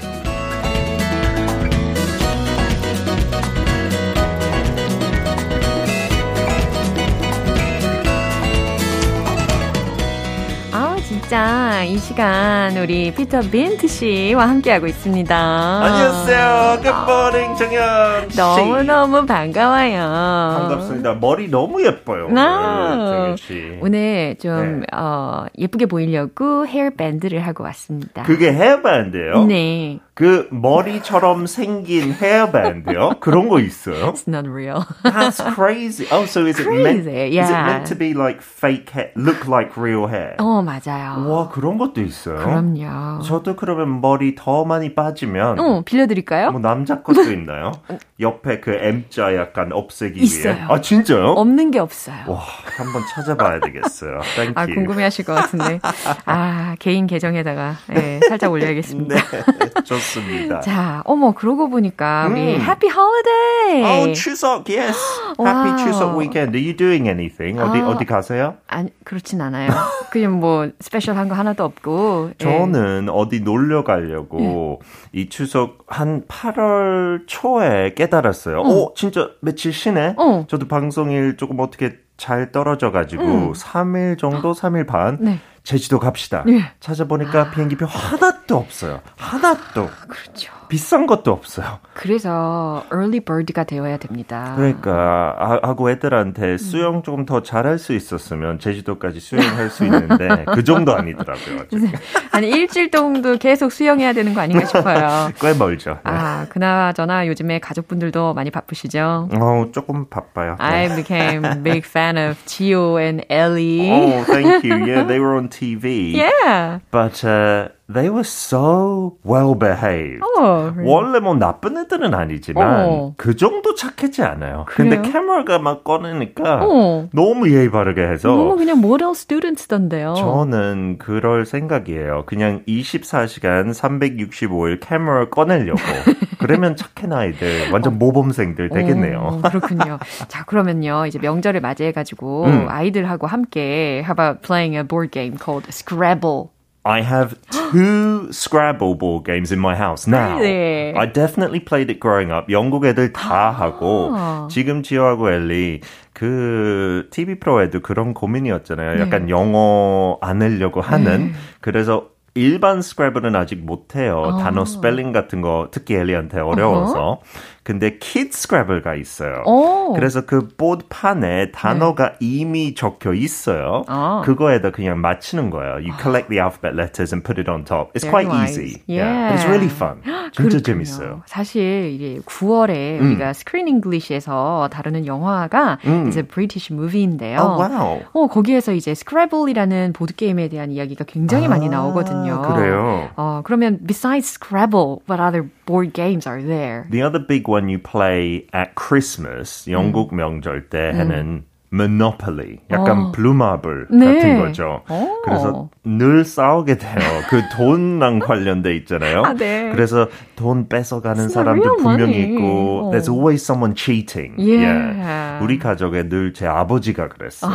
이 11.33 11.97
시간 11.97 12.77
우리 12.77 13.11
피터 13.11 13.41
빈트 13.49 13.87
씨와 13.87 14.47
함께하고 14.49 14.85
있습니다. 14.85 15.35
안녕하세요. 15.35 16.79
굿모닝 16.83 17.55
정연 17.55 18.29
씨. 18.29 18.37
너무너무 18.37 19.25
반가워요. 19.25 20.59
반갑습니다. 20.59 21.15
머리 21.15 21.47
너무 21.49 21.83
예뻐요. 21.83 22.29
아, 22.37 23.35
씨. 23.39 23.79
오늘 23.81 24.35
좀 24.39 24.81
네. 24.81 24.85
어, 24.95 25.45
예쁘게 25.57 25.87
보이려고 25.87 26.67
헤어밴드를 26.67 27.39
하고 27.39 27.63
왔습니다. 27.63 28.21
그게 28.21 28.53
헤어밴드예요? 28.53 29.45
네. 29.45 29.97
그 30.15 30.47
머리처럼 30.51 31.47
생긴 31.47 32.13
헤어밴드요? 32.13 33.13
그런 33.19 33.49
거 33.49 33.59
있어요? 33.59 34.13
It's 34.13 34.27
not 34.27 34.47
real. 34.47 34.85
That's 35.03 35.41
crazy. 35.55 36.05
Oh, 36.11 36.25
so 36.25 36.45
is 36.45 36.59
it 36.59 36.69
meant? 36.69 37.03
Crazy, 37.03 37.39
Is 37.39 37.49
it 37.49 37.53
yeah. 37.53 37.65
meant 37.65 37.87
to 37.87 37.95
be 37.95 38.13
like 38.13 38.43
fake 38.43 38.91
hair, 38.91 39.09
look 39.15 39.47
like 39.47 39.75
real 39.75 40.07
hair? 40.07 40.35
어, 40.37 40.61
맞아요. 40.61 41.27
와 41.27 41.49
그런 41.49 41.79
것도 41.79 42.01
있어요. 42.01 42.37
그럼요. 42.37 43.23
저도 43.23 43.55
그러면 43.55 44.01
머리 44.01 44.35
더 44.35 44.65
많이 44.65 44.93
빠지면 44.93 45.59
어, 45.59 45.81
빌려드릴까요? 45.83 46.51
뭐 46.51 46.61
남자 46.61 47.01
것도 47.01 47.23
있나요? 47.31 47.71
옆에 48.19 48.59
그 48.59 48.69
M자 48.71 49.35
약간 49.35 49.71
없애기 49.73 50.19
있어요. 50.19 50.53
위해. 50.53 50.65
아 50.69 50.79
진짜요? 50.79 51.25
없는 51.31 51.71
게 51.71 51.79
없어요. 51.79 52.17
와 52.27 52.39
한번 52.77 53.01
찾아봐야 53.15 53.59
되겠어요. 53.61 54.19
Thank 54.37 54.53
아, 54.55 54.61
you. 54.61 54.75
궁금해하실 54.75 55.25
것 55.25 55.33
같은데. 55.33 55.79
아, 56.25 56.75
개인 56.77 57.07
계정에다가 57.07 57.77
예, 57.95 58.19
살짝 58.29 58.51
올려야겠습니다. 58.51 59.15
네, 59.15 59.69
좋습니다. 60.03 60.59
자, 60.61 61.01
어머, 61.05 61.31
그러고 61.33 61.69
보니까 61.69 62.27
우리 62.29 62.55
음. 62.55 62.61
Happy 62.61 62.87
holiday. 62.89 63.83
Oh, 63.83 64.13
추석, 64.13 64.69
yes. 64.69 64.97
Happy. 65.39 65.77
추석 65.77 66.17
weekend. 66.17 66.55
Are 66.57 66.63
you 66.63 66.75
doing 66.75 67.07
anything? 67.07 67.59
어디 67.59 67.79
아. 67.79 67.89
어디 67.89 68.05
가세요? 68.05 68.55
아니, 68.67 68.89
그렇진 69.03 69.41
않아요. 69.41 69.69
그냥 70.11 70.39
뭐 70.39 70.69
special한 70.79 71.29
거 71.29 71.35
하나도 71.35 71.63
없고. 71.63 72.31
예. 72.39 72.43
저는 72.43 73.09
어디 73.09 73.41
놀러 73.41 73.83
가려고 73.83 74.81
이 75.11 75.29
추석 75.29 75.79
한 75.87 76.23
8월 76.27 77.23
초에 77.27 77.93
깨달았어요. 77.95 78.61
오, 78.61 78.93
진짜 78.95 79.29
며칠 79.41 79.73
쉬네. 79.73 80.15
어. 80.17 80.45
저도 80.47 80.67
방송일 80.67 81.37
조금 81.37 81.59
어떻게 81.59 81.97
잘 82.17 82.51
떨어져가지고 82.51 83.53
3일 83.53 84.17
정도, 84.19 84.53
3일 84.53 84.85
반. 84.85 85.17
네. 85.19 85.39
제주도 85.63 85.99
갑시다. 85.99 86.43
예. 86.49 86.71
찾아보니까 86.79 87.51
비행기표 87.51 87.85
하나도 87.85 88.57
없어요. 88.57 89.01
하나도. 89.17 89.89
그렇죠. 90.07 90.51
비싼 90.73 91.05
것도 91.05 91.31
없어요. 91.31 91.77
그래서 91.93 92.83
early 92.91 93.19
bird가 93.19 93.63
되어야 93.63 93.97
됩니다. 93.97 94.53
그러니까 94.55 95.35
아, 95.37 95.59
하고 95.61 95.91
애들한테 95.91 96.57
수영 96.57 97.03
조금 97.03 97.27
더 97.27 97.43
잘할 97.43 97.77
수 97.77 97.93
있었으면 97.93 98.57
제주도까지 98.57 99.19
수영할 99.19 99.69
수 99.69 99.85
있는데 99.85 100.45
그 100.51 100.63
정도 100.63 100.95
아니더라고요. 100.95 101.59
아직. 101.59 101.93
아니, 102.31 102.49
일주일 102.49 102.89
정도 102.89 103.37
계속 103.37 103.71
수영해야 103.71 104.13
되는 104.13 104.33
거 104.33 104.41
아닌가 104.41 104.65
싶어요. 104.65 105.29
꽤 105.39 105.53
멀죠. 105.53 105.91
네. 105.91 105.99
아, 106.05 106.47
그나저나 106.49 107.27
요즘에 107.27 107.59
가족분들도 107.59 108.33
많이 108.33 108.49
바쁘시죠? 108.49 109.29
어, 109.31 109.65
조금 109.73 110.09
바빠요. 110.09 110.55
네. 110.57 110.65
I 110.65 110.95
became 110.95 111.45
a 111.45 111.55
big 111.61 111.85
fan 111.85 112.17
of 112.17 112.43
Gio 112.47 112.97
and 112.99 113.23
Ellie. 113.29 113.91
Oh, 113.91 114.23
thank 114.23 114.63
you. 114.63 114.87
Yeah, 114.87 115.03
they 115.03 115.19
were 115.19 115.37
on 115.37 115.49
TV. 115.49 116.15
Yeah. 116.23 116.79
But 116.89 117.23
uh, 117.25 117.69
they 117.91 118.09
were 118.09 118.23
so 118.23 119.17
well 119.23 119.55
behaved. 119.55 120.23
Oh, 120.23 120.71
really? 120.73 120.89
원래 120.89 121.19
뭐 121.19 121.35
나쁜 121.35 121.77
애들은 121.77 122.13
아니지만 122.13 122.85
어. 122.89 123.13
그 123.17 123.35
정도 123.35 123.75
착하지 123.75 124.21
않아요. 124.23 124.65
근데 124.67 124.97
그래요? 124.97 125.11
캐머가 125.11 125.59
막 125.59 125.83
꺼내니까 125.83 126.61
어. 126.63 127.09
너무 127.13 127.49
예의 127.49 127.71
바르게 127.71 128.01
해서 128.01 128.29
너무 128.29 128.55
그냥 128.55 128.79
모델 128.79 129.13
스튜던트던데요. 129.13 130.15
저는 130.15 130.97
그럴 130.97 131.45
생각이에요. 131.45 132.23
그냥 132.25 132.63
24시간 132.67 133.73
365일 133.73 134.79
캐머를 134.79 135.29
꺼내려고. 135.29 135.79
그러면 136.39 136.75
착한 136.75 137.13
아이들, 137.13 137.71
완전 137.71 137.97
모범생들 137.97 138.69
되겠네요. 138.69 139.19
어, 139.19 139.41
그렇군요. 139.41 139.97
자, 140.27 140.43
그러면요. 140.43 141.05
이제 141.05 141.17
명절을 141.19 141.61
맞이해가지고 141.61 142.45
음. 142.45 142.65
아이들하고 142.67 143.27
함께 143.27 144.03
how 144.03 144.11
about 144.11 144.41
playing 144.45 144.75
a 144.75 144.83
board 144.83 145.11
game 145.11 145.37
called 145.37 145.65
Scrabble? 145.69 146.52
I 146.85 147.01
have 147.01 147.35
two 147.71 148.27
Scrabble 148.31 148.95
board 148.95 149.25
games 149.25 149.51
in 149.53 149.59
my 149.59 149.73
house 149.75 150.05
now. 150.05 150.37
Really? 150.37 150.93
I 150.97 151.05
definitely 151.05 151.61
played 151.61 151.89
it 151.89 151.99
growing 152.01 152.31
up. 152.31 152.51
영국 152.51 152.85
애들 152.85 153.13
다 153.13 153.51
하고 153.51 154.13
지금 154.49 154.83
지호하고 154.83 155.31
엘리 155.31 155.79
그 156.11 157.07
TV 157.09 157.39
프로에도 157.39 157.79
그런 157.81 158.13
고민이었잖아요. 158.13 158.99
약간 159.01 159.29
영어 159.29 160.17
안 160.21 160.41
하려고 160.41 160.81
하는. 160.81 161.33
그래서 161.61 162.09
일반 162.35 162.81
Scrabble은 162.81 163.35
아직 163.35 163.63
못해요. 163.63 164.39
단어 164.41 164.65
스펠링 164.65 165.11
같은 165.11 165.41
거 165.41 165.69
특히 165.71 165.95
엘리한테 165.95 166.39
어려워서. 166.39 167.21
근데 167.63 167.97
Kid 167.97 168.35
Scrabble가 168.35 168.95
있어요. 168.95 169.43
오. 169.45 169.93
그래서 169.93 170.25
그 170.25 170.47
보드판에 170.49 171.51
단어가 171.51 172.13
이미 172.19 172.75
적혀 172.75 173.13
있어요. 173.13 173.83
아. 173.87 174.21
그거에다 174.25 174.71
그냥 174.71 174.99
맞히는 174.99 175.49
거예요. 175.49 175.75
You 175.75 175.93
collect 176.01 176.27
the 176.29 176.41
alphabet 176.41 176.75
letters 176.75 177.13
and 177.13 177.23
put 177.23 177.39
it 177.39 177.49
on 177.49 177.63
top. 177.63 177.91
It's 177.93 178.03
Very 178.03 178.25
quite 178.25 178.27
nice. 178.27 178.57
easy. 178.59 178.83
Yeah. 178.87 179.33
It's 179.33 179.45
really 179.47 179.69
fun. 179.69 180.01
진짜 180.33 180.59
그렇군요. 180.59 180.61
재밌어요. 180.63 181.21
사실 181.25 181.91
이게 181.93 182.19
9월에 182.25 182.99
우리가 182.99 183.33
Screen 183.33 183.67
English에서 183.67 184.69
다루는 184.71 185.05
영화가 185.07 185.79
이제 186.07 186.21
British 186.23 186.73
movie인데요. 186.73 187.39
Oh, 187.39 187.61
wow. 187.61 188.01
어, 188.13 188.27
거기에서 188.27 188.73
이제 188.73 188.93
Scrabble이라는 188.93 189.93
보드 189.93 190.13
게임에 190.15 190.49
대한 190.49 190.71
이야기가 190.71 191.05
굉장히 191.05 191.47
많이 191.47 191.69
나오거든요. 191.69 192.41
그래요? 192.41 193.09
어, 193.15 193.41
그러면 193.43 193.79
besides 193.85 194.33
Scrabble, 194.33 194.99
what 195.09 195.21
other 195.21 195.47
board 195.65 195.93
games 195.93 196.27
are 196.27 196.41
there? 196.41 196.87
The 196.89 197.01
other 197.01 197.19
big 197.19 197.47
one 197.47 197.69
you 197.69 197.79
play 197.79 198.47
at 198.53 198.75
Christmas, 198.75 199.65
영국 199.69 200.13
명절 200.13 200.69
때 200.69 200.91
하는 200.93 201.43
Monopoly. 201.73 202.59
약간 202.69 203.11
블루마블 203.11 203.87
네. 203.89 204.05
같은 204.05 204.39
거죠. 204.39 204.83
오. 204.89 205.21
그래서 205.23 205.69
늘 205.83 206.23
싸우게 206.23 206.77
돼요. 206.77 206.99
그 207.29 207.41
돈랑 207.57 208.19
관련돼 208.19 208.75
있잖아요. 208.77 209.23
아, 209.23 209.33
네. 209.33 209.71
그래서 209.71 210.07
돈 210.35 210.69
뺏어가는 210.69 211.29
사람도 211.29 211.77
분명히. 211.77 212.19
있고 212.35 212.89
어. 212.89 212.91
There's 212.91 213.09
always 213.11 213.41
someone 213.43 213.73
cheating. 213.75 214.35
Yeah. 214.37 215.43
우리 215.43 215.57
가족에 215.57 216.07
늘 216.09 216.31
제 216.33 216.45
아버지가 216.45 217.07
그랬어요. 217.09 217.51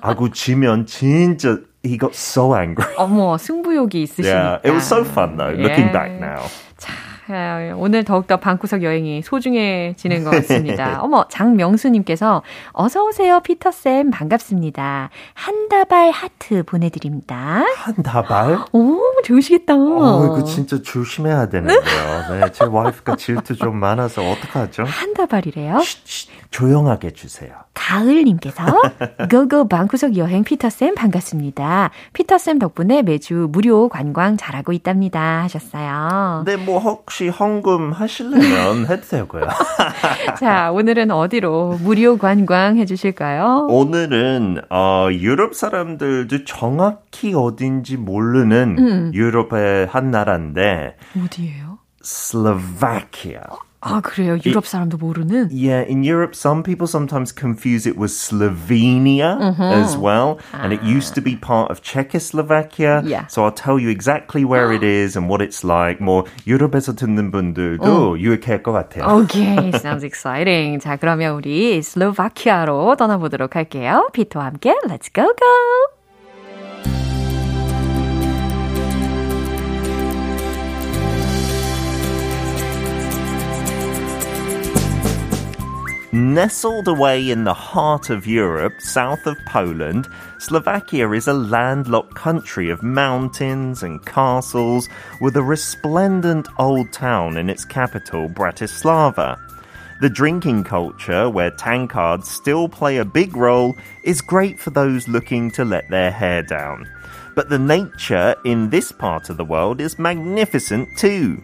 아구 0.00 0.30
지면 0.30 0.86
진짜 0.86 1.58
he 1.84 1.98
got 1.98 2.14
so 2.14 2.56
angry. 2.56 2.94
어머, 2.96 3.36
승부욕이 3.36 4.02
있으시니까. 4.04 4.24
Yeah, 4.24 4.60
it 4.64 4.72
was 4.72 4.84
so 4.86 5.04
fun 5.04 5.36
though, 5.36 5.52
looking 5.52 5.88
Yeah. 5.88 5.92
back 5.92 6.12
now. 6.18 6.42
아, 7.30 7.74
오늘 7.76 8.04
더욱더 8.04 8.38
방구석 8.38 8.82
여행이 8.82 9.22
소중해지는 9.22 10.24
것 10.24 10.30
같습니다. 10.30 11.00
어머, 11.02 11.26
장명수님께서 11.28 12.42
어서오세요, 12.72 13.40
피터쌤. 13.40 14.10
반갑습니다. 14.10 15.10
한 15.34 15.68
다발 15.68 16.10
하트 16.10 16.62
보내드립니다. 16.62 17.64
한 17.76 17.94
다발? 18.02 18.58
오, 18.72 18.98
좋으시겠다. 19.24 19.74
어, 19.74 20.24
이거 20.26 20.44
진짜 20.44 20.80
조심해야 20.80 21.48
되는데요. 21.48 21.80
네, 22.40 22.52
제 22.52 22.64
와이프가 22.64 23.16
질투 23.16 23.56
좀 23.56 23.76
많아서 23.76 24.22
어떡하죠? 24.22 24.84
한 24.84 25.14
다발이래요. 25.14 25.78
쉿, 25.80 26.04
쉿, 26.04 26.28
조용하게 26.50 27.12
주세요. 27.12 27.52
가을님께서 27.74 28.62
고고 29.30 29.68
방구석 29.68 30.16
여행 30.16 30.44
피터쌤 30.44 30.94
반갑습니다. 30.94 31.90
피터쌤 32.12 32.58
덕분에 32.58 33.02
매주 33.02 33.48
무료 33.50 33.88
관광 33.88 34.36
잘하고 34.36 34.72
있답니다. 34.72 35.42
하셨어요. 35.42 36.42
근데 36.44 36.56
뭐 36.62 36.78
혹시 36.80 37.17
헌금 37.26 37.90
하시려면 37.90 38.86
해도 38.86 39.02
되고요. 39.08 39.48
자, 40.38 40.70
오늘은 40.70 41.10
어디로 41.10 41.78
무료 41.82 42.16
관광 42.16 42.76
해주실까요? 42.76 43.66
오늘은 43.68 44.60
어, 44.70 45.08
유럽 45.10 45.56
사람들도 45.56 46.44
정확히 46.44 47.34
어딘지 47.34 47.96
모르는 47.96 49.12
유럽의 49.12 49.86
한 49.86 50.12
나라인데 50.12 50.96
어디예요? 51.24 51.78
슬로바키아. 52.02 53.42
아, 53.85 53.99
그래요? 53.99 54.37
유럽 54.45 54.65
사람도 54.65 54.97
모르는? 54.97 55.49
Yeah, 55.51 55.83
in 55.83 56.03
Europe, 56.03 56.35
some 56.35 56.63
people 56.63 56.87
sometimes 56.87 57.33
confuse 57.33 57.85
it 57.85 57.97
with 57.97 58.11
Slovenia 58.11 59.59
as 59.59 59.97
well. 59.97 60.39
And 60.53 60.71
it 60.71 60.81
used 60.83 61.15
to 61.15 61.21
be 61.21 61.35
part 61.35 61.69
of 61.69 61.81
Czechoslovakia. 61.81 63.03
Yeah. 63.03 63.27
So 63.27 63.43
I'll 63.43 63.51
tell 63.51 63.77
you 63.77 63.89
exactly 63.89 64.45
where 64.45 64.71
it 64.71 64.83
is 64.83 65.17
and 65.17 65.27
what 65.27 65.41
it's 65.41 65.65
like. 65.65 65.99
뭐, 65.99 66.23
유럽에서 66.47 66.95
듣는 66.95 67.31
분들도 67.31 68.19
유익할 68.19 68.63
것 68.63 68.71
같아요. 68.71 69.03
오케이, 69.03 69.75
sounds 69.75 70.05
exciting. 70.05 70.79
자, 70.79 70.95
그러면 70.95 71.35
우리 71.35 71.81
슬로바키아로 71.81 72.95
떠나보도록 72.95 73.57
할게요. 73.57 74.07
피터와 74.13 74.45
함께 74.45 74.75
Let's 74.87 75.11
go 75.13 75.23
go! 75.23 75.96
Nestled 86.18 86.88
away 86.88 87.30
in 87.30 87.44
the 87.44 87.54
heart 87.54 88.10
of 88.10 88.26
Europe, 88.26 88.80
south 88.80 89.24
of 89.24 89.38
Poland, 89.46 90.08
Slovakia 90.38 91.08
is 91.12 91.28
a 91.28 91.32
landlocked 91.32 92.16
country 92.16 92.70
of 92.70 92.82
mountains 92.82 93.84
and 93.84 94.04
castles 94.04 94.88
with 95.20 95.36
a 95.36 95.42
resplendent 95.44 96.48
old 96.58 96.92
town 96.92 97.36
in 97.36 97.48
its 97.48 97.64
capital, 97.64 98.28
Bratislava. 98.28 99.38
The 100.00 100.10
drinking 100.10 100.64
culture, 100.64 101.30
where 101.30 101.52
tankards 101.52 102.28
still 102.28 102.68
play 102.68 102.96
a 102.96 103.04
big 103.04 103.36
role, 103.36 103.76
is 104.02 104.20
great 104.20 104.58
for 104.58 104.70
those 104.70 105.06
looking 105.06 105.52
to 105.52 105.64
let 105.64 105.88
their 105.88 106.10
hair 106.10 106.42
down. 106.42 106.90
But 107.36 107.48
the 107.48 107.60
nature 107.60 108.34
in 108.44 108.70
this 108.70 108.90
part 108.90 109.30
of 109.30 109.36
the 109.36 109.44
world 109.44 109.80
is 109.80 110.00
magnificent 110.00 110.88
too. 110.98 111.40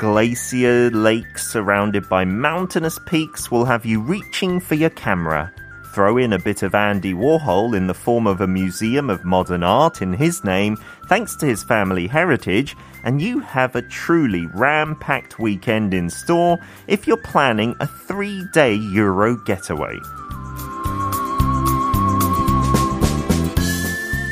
Glacier 0.00 0.88
lakes 0.92 1.46
surrounded 1.46 2.08
by 2.08 2.24
mountainous 2.24 2.98
peaks 3.04 3.50
will 3.50 3.66
have 3.66 3.84
you 3.84 4.00
reaching 4.00 4.58
for 4.58 4.74
your 4.74 4.88
camera. 4.88 5.52
Throw 5.92 6.16
in 6.16 6.32
a 6.32 6.38
bit 6.38 6.62
of 6.62 6.74
Andy 6.74 7.12
Warhol 7.12 7.76
in 7.76 7.86
the 7.86 7.92
form 7.92 8.26
of 8.26 8.40
a 8.40 8.46
museum 8.46 9.10
of 9.10 9.26
modern 9.26 9.62
art 9.62 10.00
in 10.00 10.14
his 10.14 10.42
name, 10.42 10.78
thanks 11.08 11.36
to 11.36 11.44
his 11.44 11.62
family 11.62 12.06
heritage, 12.06 12.74
and 13.04 13.20
you 13.20 13.40
have 13.40 13.76
a 13.76 13.82
truly 13.82 14.46
ram 14.54 14.96
packed 15.00 15.38
weekend 15.38 15.92
in 15.92 16.08
store 16.08 16.58
if 16.86 17.06
you're 17.06 17.18
planning 17.18 17.76
a 17.80 17.86
three 17.86 18.42
day 18.54 18.72
Euro 18.72 19.36
getaway. 19.44 19.98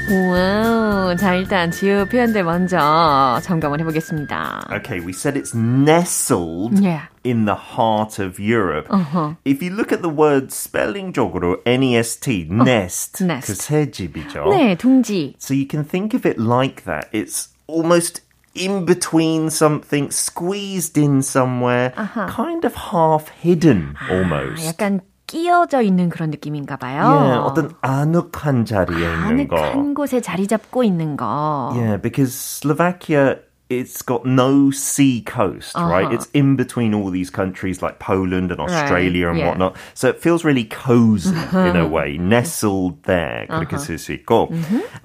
와우. 0.10 1.16
자, 1.16 1.36
일단 1.36 1.72
지우 1.72 2.06
표현들 2.06 2.44
먼저 2.44 3.40
점검을 3.44 3.80
해보겠습니다. 3.82 4.66
Okay, 4.72 5.00
we 5.00 5.12
said 5.14 5.36
it's 5.38 5.56
nestled 5.56 6.80
Yeah. 6.84 7.08
in 7.24 7.46
the 7.46 7.56
heart 7.56 8.20
of 8.20 8.40
Europe. 8.40 8.88
Uh-huh. 8.90 9.36
If 9.46 9.64
you 9.64 9.72
look 9.74 9.92
at 9.92 10.02
the 10.02 10.14
word 10.14 10.52
spelling적으로 10.52 11.62
N-E-S-T, 11.66 12.48
nest, 12.52 13.24
nest. 13.24 13.48
그 13.48 13.56
새집이죠. 13.56 14.50
네, 14.52 14.76
둥지. 14.76 15.36
So 15.40 15.54
you 15.54 15.66
can 15.70 15.84
think 15.86 16.14
of 16.14 16.26
it 16.28 16.38
like 16.40 16.84
that. 16.86 17.08
It's 17.14 17.50
almost 17.68 18.22
in 18.56 18.86
between 18.86 19.50
something, 19.50 20.12
squeezed 20.12 20.98
in 20.98 21.22
somewhere, 21.22 21.92
kind 22.28 22.66
of 22.66 22.76
half 22.92 23.30
hidden 23.42 23.96
almost. 24.12 24.66
약간 24.68 25.02
끼어져 25.28 25.82
있는 25.82 26.10
그런 26.10 26.30
느낌인가 26.30 26.78
봐요. 26.78 27.08
yeah, 27.08 27.40
어떤 27.40 27.72
아늑한 27.82 28.66
자리에 28.66 29.00
있는 29.00 29.48
거. 29.48 29.58
아늑한 29.58 29.94
곳에 29.94 30.22
자리 30.22 30.48
잡고 30.48 30.84
있는 30.84 31.18
거. 31.18 31.72
Yeah, 31.76 31.98
because 31.98 32.34
Slovakia 32.34 33.40
it's 33.70 34.02
got 34.04 34.26
no 34.26 34.70
sea 34.70 35.22
coast, 35.22 35.74
right? 35.76 36.06
Uh-huh. 36.06 36.14
It's 36.14 36.28
in 36.34 36.56
between 36.56 36.94
all 36.94 37.10
these 37.10 37.32
countries 37.32 37.82
like 37.82 37.98
Poland 37.98 38.52
and 38.52 38.60
Australia 38.60 39.30
and 39.30 39.40
yeah. 39.40 39.48
whatnot. 39.48 39.76
So 39.96 40.10
it 40.10 40.22
feels 40.22 40.46
really 40.46 40.66
cozy 40.66 41.34
in 41.54 41.76
a 41.76 41.88
way, 41.88 42.18
nestled 42.18 43.02
there. 43.04 43.48
그렇게 43.50 43.78
쓸 43.78 43.98
수 43.98 44.14
있고. 44.14 44.52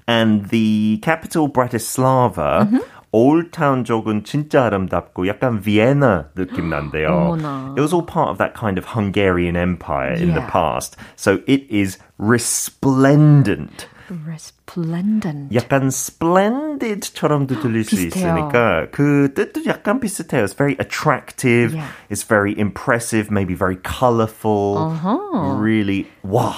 And 0.07 0.45
the 0.49 0.99
capital 1.01 1.49
Bratislava, 1.49 2.69
Old 3.13 3.49
Town 3.51 3.83
쪽은 3.83 4.23
진짜 4.23 4.65
아름답고 4.65 5.27
약간 5.27 5.61
Vienna 5.63 6.25
느낌 6.35 6.69
난대요. 6.69 7.09
어머나. 7.09 7.73
It 7.75 7.81
was 7.81 7.91
all 7.93 8.05
part 8.05 8.29
of 8.29 8.37
that 8.37 8.53
kind 8.53 8.77
of 8.77 8.93
Hungarian 8.93 9.55
empire 9.57 10.13
in 10.13 10.33
the 10.35 10.41
Yeah. 10.45 10.51
past. 10.51 10.95
So 11.15 11.39
it 11.47 11.65
is 11.69 11.97
resplendent. 12.19 13.87
Resplendent. 14.25 15.53
약간 15.53 15.89
splendid처럼도 15.89 17.59
들릴 17.61 17.83
수 17.83 17.95
비슷해요. 17.95 18.37
있으니까 18.37 18.87
그 18.91 19.33
뜻도 19.35 19.65
약간 19.65 19.99
비슷해요. 19.99 20.45
It's 20.45 20.55
very 20.57 20.75
attractive. 20.79 21.73
Yeah. 21.75 21.89
It's 22.09 22.23
very 22.27 22.53
impressive. 22.57 23.29
Maybe 23.31 23.55
very 23.55 23.77
colorful. 23.83 24.77
Uh-huh. 24.77 25.59
Really 25.61 26.07
와. 26.23 26.53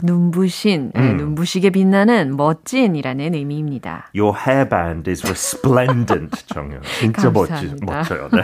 눈부신, 0.00 0.92
네, 0.94 1.00
음. 1.00 1.16
눈부시게 1.16 1.70
빛나는 1.70 2.36
멋진이라는 2.36 3.34
의미입니다. 3.34 4.10
Your 4.14 4.32
hairband 4.46 5.10
is 5.10 5.26
resplendent, 5.26 6.46
정연. 6.46 6.82
진짜 7.00 7.30
멋지, 7.30 7.50
감사합니다. 7.50 7.96
멋져요. 7.98 8.28
네. 8.30 8.42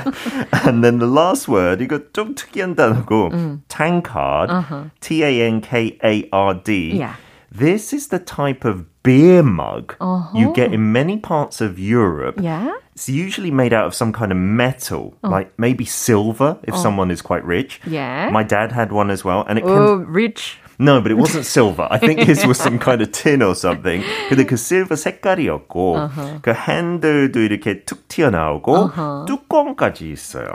And 0.66 0.82
then 0.82 0.98
the 0.98 1.06
last 1.08 1.48
word, 1.48 1.80
이거 1.82 2.00
좀 2.12 2.34
특이한 2.34 2.74
단어고, 2.74 3.30
음. 3.32 3.62
tankard, 3.68 4.50
T-A-N-K-A-R-D. 4.98 6.98
Yeah. 6.98 7.14
This 7.50 7.92
is 7.92 8.08
the 8.08 8.18
type 8.18 8.64
of 8.64 8.84
beer 9.04 9.42
mug 9.44 9.94
Uh-huh. 10.00 10.36
you 10.36 10.52
get 10.54 10.72
in 10.72 10.90
many 10.92 11.18
parts 11.18 11.60
of 11.60 11.78
Europe. 11.78 12.40
Yeah? 12.42 12.72
It's 12.94 13.08
usually 13.08 13.50
made 13.50 13.72
out 13.72 13.86
of 13.86 13.94
some 13.94 14.12
kind 14.12 14.32
of 14.32 14.38
metal, 14.38 15.14
like 15.22 15.52
maybe 15.58 15.84
silver 15.84 16.58
if 16.62 16.74
someone 16.76 17.10
is 17.10 17.22
quite 17.22 17.44
rich. 17.44 17.80
Yeah. 17.86 18.30
My 18.30 18.42
dad 18.42 18.72
had 18.72 18.90
one 18.92 19.10
as 19.10 19.24
well, 19.24 19.44
and 19.48 19.58
it 19.58 19.64
Oh, 19.66 19.98
comes. 20.02 20.08
rich. 20.08 20.58
No, 20.78 21.00
but 21.00 21.12
it 21.12 21.18
wasn't 21.18 21.44
silver. 21.46 21.86
I 21.90 21.98
think 21.98 22.18
his 22.26 22.44
was 22.46 22.58
some 22.58 22.78
kind 22.80 23.00
of 23.02 23.12
tin 23.12 23.42
or 23.42 23.54
something. 23.54 24.02
근데 24.28 24.42
그 24.46 24.58
silver 24.58 24.96
색깔이었고, 24.96 26.42
그 26.42 26.50
핸들도 26.52 27.38
이렇게 27.38 27.84
툭 27.84 28.06
튀어나오고, 28.08 29.26
뚜껑까지 29.26 30.10
있어요. 30.10 30.50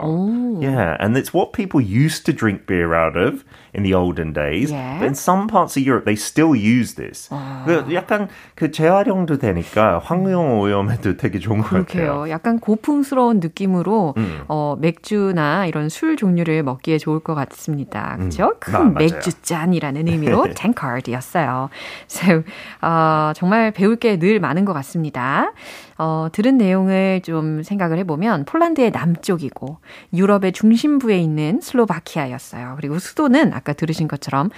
Yeah, 0.60 0.96
and 1.00 1.16
it's 1.16 1.32
what 1.32 1.52
people 1.52 1.80
used 1.80 2.24
to 2.26 2.32
drink 2.32 2.66
beer 2.66 2.92
out 2.94 3.16
of 3.16 3.44
In 3.75 3.83
the 3.83 3.93
olden 3.93 4.33
days. 4.33 4.71
Yeah. 4.71 4.97
But 4.99 5.07
in 5.07 5.15
some 5.15 5.47
parts 5.47 5.77
of 5.77 5.85
Europe, 5.85 6.05
they 6.05 6.15
still 6.15 6.55
use 6.55 6.95
this. 6.95 7.29
그 7.65 7.93
약간 7.93 8.27
그 8.55 8.71
재활용도 8.71 9.37
되니까 9.37 9.99
환경 10.03 10.59
오염에도 10.59 11.17
되게 11.17 11.39
좋은 11.39 11.59
것 11.59 11.69
같아요. 11.69 11.85
그렇게요. 11.85 12.29
약간 12.29 12.59
고풍스러운 12.59 13.39
느낌으로 13.39 14.13
음. 14.17 14.41
어, 14.47 14.75
맥주나 14.79 15.65
이런 15.67 15.89
술 15.89 16.15
종류를 16.15 16.63
먹기에 16.63 16.97
좋을 16.97 17.19
것 17.19 17.35
같습니다. 17.35 18.15
그렇죠? 18.17 18.45
아, 18.45 18.59
큰 18.59 18.73
맞아요. 18.93 18.93
맥주 18.93 19.31
잔이라는 19.41 20.07
의미로 20.07 20.47
tankard이었어요. 20.55 21.69
So, 22.09 22.43
어, 22.81 23.31
정말 23.35 23.71
배울 23.71 23.97
게 23.97 24.15
늘 24.17 24.39
많은 24.39 24.63
것 24.63 24.71
같습니다. 24.73 25.51
어, 25.97 26.27
들은 26.31 26.57
내용을 26.57 27.21
좀 27.23 27.63
생각을 27.63 27.97
해보면 27.99 28.45
폴란드의 28.45 28.91
남쪽이고 28.91 29.77
유럽의 30.13 30.51
중심부에 30.53 31.17
있는 31.19 31.59
슬로바키아였어요. 31.61 32.75
그리고 32.77 32.97
수도는 32.99 33.53
아까 33.65 33.73
들으신 33.73 34.07
것처럼 34.07 34.51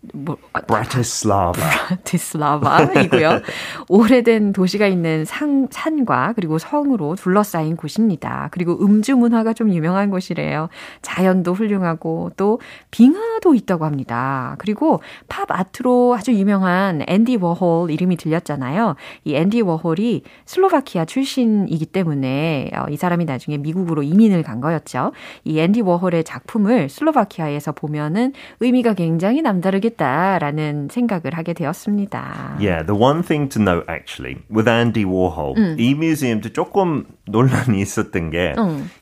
브라스 0.00 0.16
뭐, 0.16 0.36
아, 0.54 0.60
Bratislava. 0.62 1.52
브라티슬라바이고요. 1.52 3.42
오래된 3.88 4.52
도시가 4.52 4.86
있는 4.86 5.24
산, 5.24 5.68
산과 5.70 6.32
그리고 6.36 6.58
성으로 6.58 7.16
둘러싸인 7.16 7.76
곳입니다. 7.76 8.48
그리고 8.52 8.82
음주 8.82 9.16
문화가 9.16 9.52
좀 9.52 9.72
유명한 9.72 10.10
곳이래요. 10.10 10.68
자연도 11.02 11.52
훌륭하고 11.52 12.30
또 12.36 12.60
빙하도 12.90 13.54
있다고 13.54 13.84
합니다. 13.84 14.56
그리고 14.58 15.02
팝 15.28 15.50
아트로 15.50 16.14
아주 16.16 16.32
유명한 16.32 17.02
앤디 17.06 17.36
워홀 17.36 17.90
이름이 17.90 18.16
들렸잖아요. 18.16 18.96
이 19.24 19.34
앤디 19.34 19.60
워홀이 19.60 20.22
슬로바키아 20.46 21.04
출신이기 21.04 21.86
때문에 21.86 22.70
어, 22.74 22.86
이 22.88 22.96
사람이 22.96 23.26
나중에 23.26 23.58
미국으로 23.58 24.02
이민을 24.02 24.42
간 24.42 24.60
거였죠. 24.60 25.12
이 25.44 25.58
앤디 25.60 25.82
워홀의 25.82 26.24
작품을 26.24 26.88
슬로바키아에서 26.88 27.72
보면은 27.72 28.32
의미가 28.60 28.94
굉장히 28.94 29.42
남다르 29.42 29.80
겠다라는 29.89 30.89
생각을 30.91 31.33
하게 31.33 31.53
되었습니다. 31.53 32.57
Yeah, 32.59 32.83
the 32.85 32.95
one 32.95 33.23
thing 33.23 33.49
to 33.49 33.61
note 33.61 33.85
actually 33.89 34.37
with 34.49 34.69
Andy 34.69 35.05
Warhol, 35.05 35.55
이 35.77 35.95
뮤지엄도 35.95 36.53
조금 36.53 37.05
논란이 37.27 37.81
있었던 37.81 38.31
게 38.31 38.53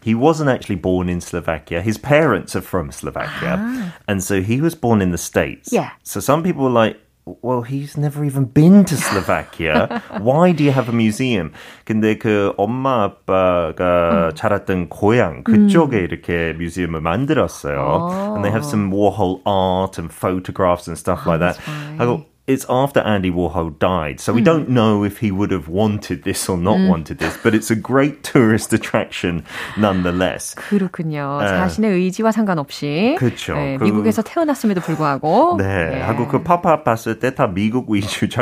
he 0.04 0.16
wasn't 0.16 0.50
actually 0.50 0.80
born 0.82 1.10
in 1.10 1.20
Slovakia. 1.20 1.82
His 1.82 1.98
parents 1.98 2.56
are 2.56 2.64
from 2.64 2.92
Slovakia, 2.92 3.94
and 4.08 4.24
so 4.24 4.42
he 4.42 4.62
was 4.62 4.76
born 4.76 5.02
in 5.02 5.12
the 5.12 5.18
States. 5.18 5.72
Yeah. 5.72 5.92
So 6.04 6.20
some 6.20 6.44
people 6.44 6.64
were 6.64 6.70
like. 6.70 6.98
Well, 7.28 7.62
he's 7.62 7.96
never 7.96 8.26
even 8.26 8.44
been 8.44 8.84
to 8.84 8.98
Slovakia. 8.98 10.02
Why 10.20 10.52
do 10.52 10.62
you 10.66 10.72
have 10.72 10.90
a 10.90 10.94
museum? 10.94 11.54
근데 11.86 12.18
그 12.18 12.54
엄마 12.58 13.04
아빠가 13.06 14.34
자랐던 14.36 14.90
고향 14.90 15.44
그쪽에 15.44 16.00
이렇게 16.00 16.52
뮤지엄을 16.52 17.00
만들었어요. 17.00 18.36
And 18.36 18.44
they 18.44 18.52
have 18.52 18.66
some 18.66 18.92
Warhol 18.92 19.40
art 19.46 19.98
and 19.98 20.12
photographs 20.12 20.90
and 20.90 20.98
stuff 21.00 21.26
like 21.26 21.40
that. 21.40 21.58
right. 21.66 21.98
하고 21.98 22.26
it's 22.48 22.66
after 22.68 23.00
Andy 23.00 23.32
Warhol 23.32 23.80
died, 23.80 24.20
so 24.20 24.34
we 24.34 24.42
don't 24.44 24.68
know 24.68 25.06
if 25.06 25.20
he 25.24 25.32
would 25.32 25.50
have 25.52 25.70
wanted 25.70 26.24
this 26.26 26.50
or 26.50 26.58
not 26.58 26.76
wanted 26.90 27.18
this, 27.20 27.38
but 27.42 27.56
it's 27.56 27.72
a 27.72 27.76
great 27.80 28.22
tourist 28.22 28.74
attraction 28.74 29.46
nonetheless. 29.80 30.54
그렇군요. 30.56 31.40
네. 31.40 31.48
자신의 31.48 31.92
의지와 31.94 32.34
상관없이 32.34 33.16
그쵸. 33.18 33.54
네, 33.56 33.78
그- 33.78 33.86
미국에서 33.86 34.22
태어났음에도 34.24 34.82
불구하고 34.82 35.56
네, 35.58 35.96
예. 35.96 36.02
하고 36.02 36.28
그 36.28 36.44
팝업 36.44 36.84
봤을 36.84 37.20
때 37.20 37.32
다 37.34 37.48
미국 37.48 37.90
위주 37.90 38.28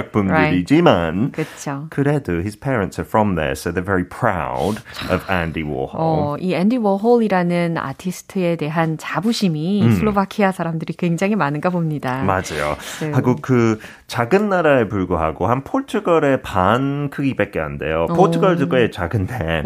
작품들이지만 0.45 1.31
그렇죠. 1.31 1.85
그래도 1.89 2.33
his 2.41 2.57
parents 2.59 2.99
are 2.99 3.07
from 3.07 3.35
there, 3.35 3.51
so 3.53 3.71
they're 3.71 3.85
very 3.85 4.03
proud 4.03 4.81
of 5.11 5.23
Andy 5.29 5.63
Warhol. 5.63 5.93
어, 5.93 6.35
이 6.39 6.53
앤디 6.55 6.77
워홀이라는 6.77 7.77
아티스트에 7.77 8.55
대한 8.55 8.97
자부심이 8.97 9.83
음. 9.83 9.91
슬로바키아 9.95 10.51
사람들이 10.51 10.93
굉장히 10.93 11.35
많은가 11.35 11.69
봅니다. 11.69 12.23
맞아요. 12.23 12.75
네. 12.99 13.11
하고 13.11 13.35
그 13.41 13.79
작은 14.07 14.49
나라에 14.49 14.87
불구하고 14.87 15.47
한 15.47 15.63
포르투갈의 15.63 16.41
반 16.41 17.09
크기밖에 17.09 17.59
안 17.59 17.77
돼요. 17.77 18.07
포르투갈도 18.07 18.69
꽤 18.69 18.89
작은데 18.89 19.63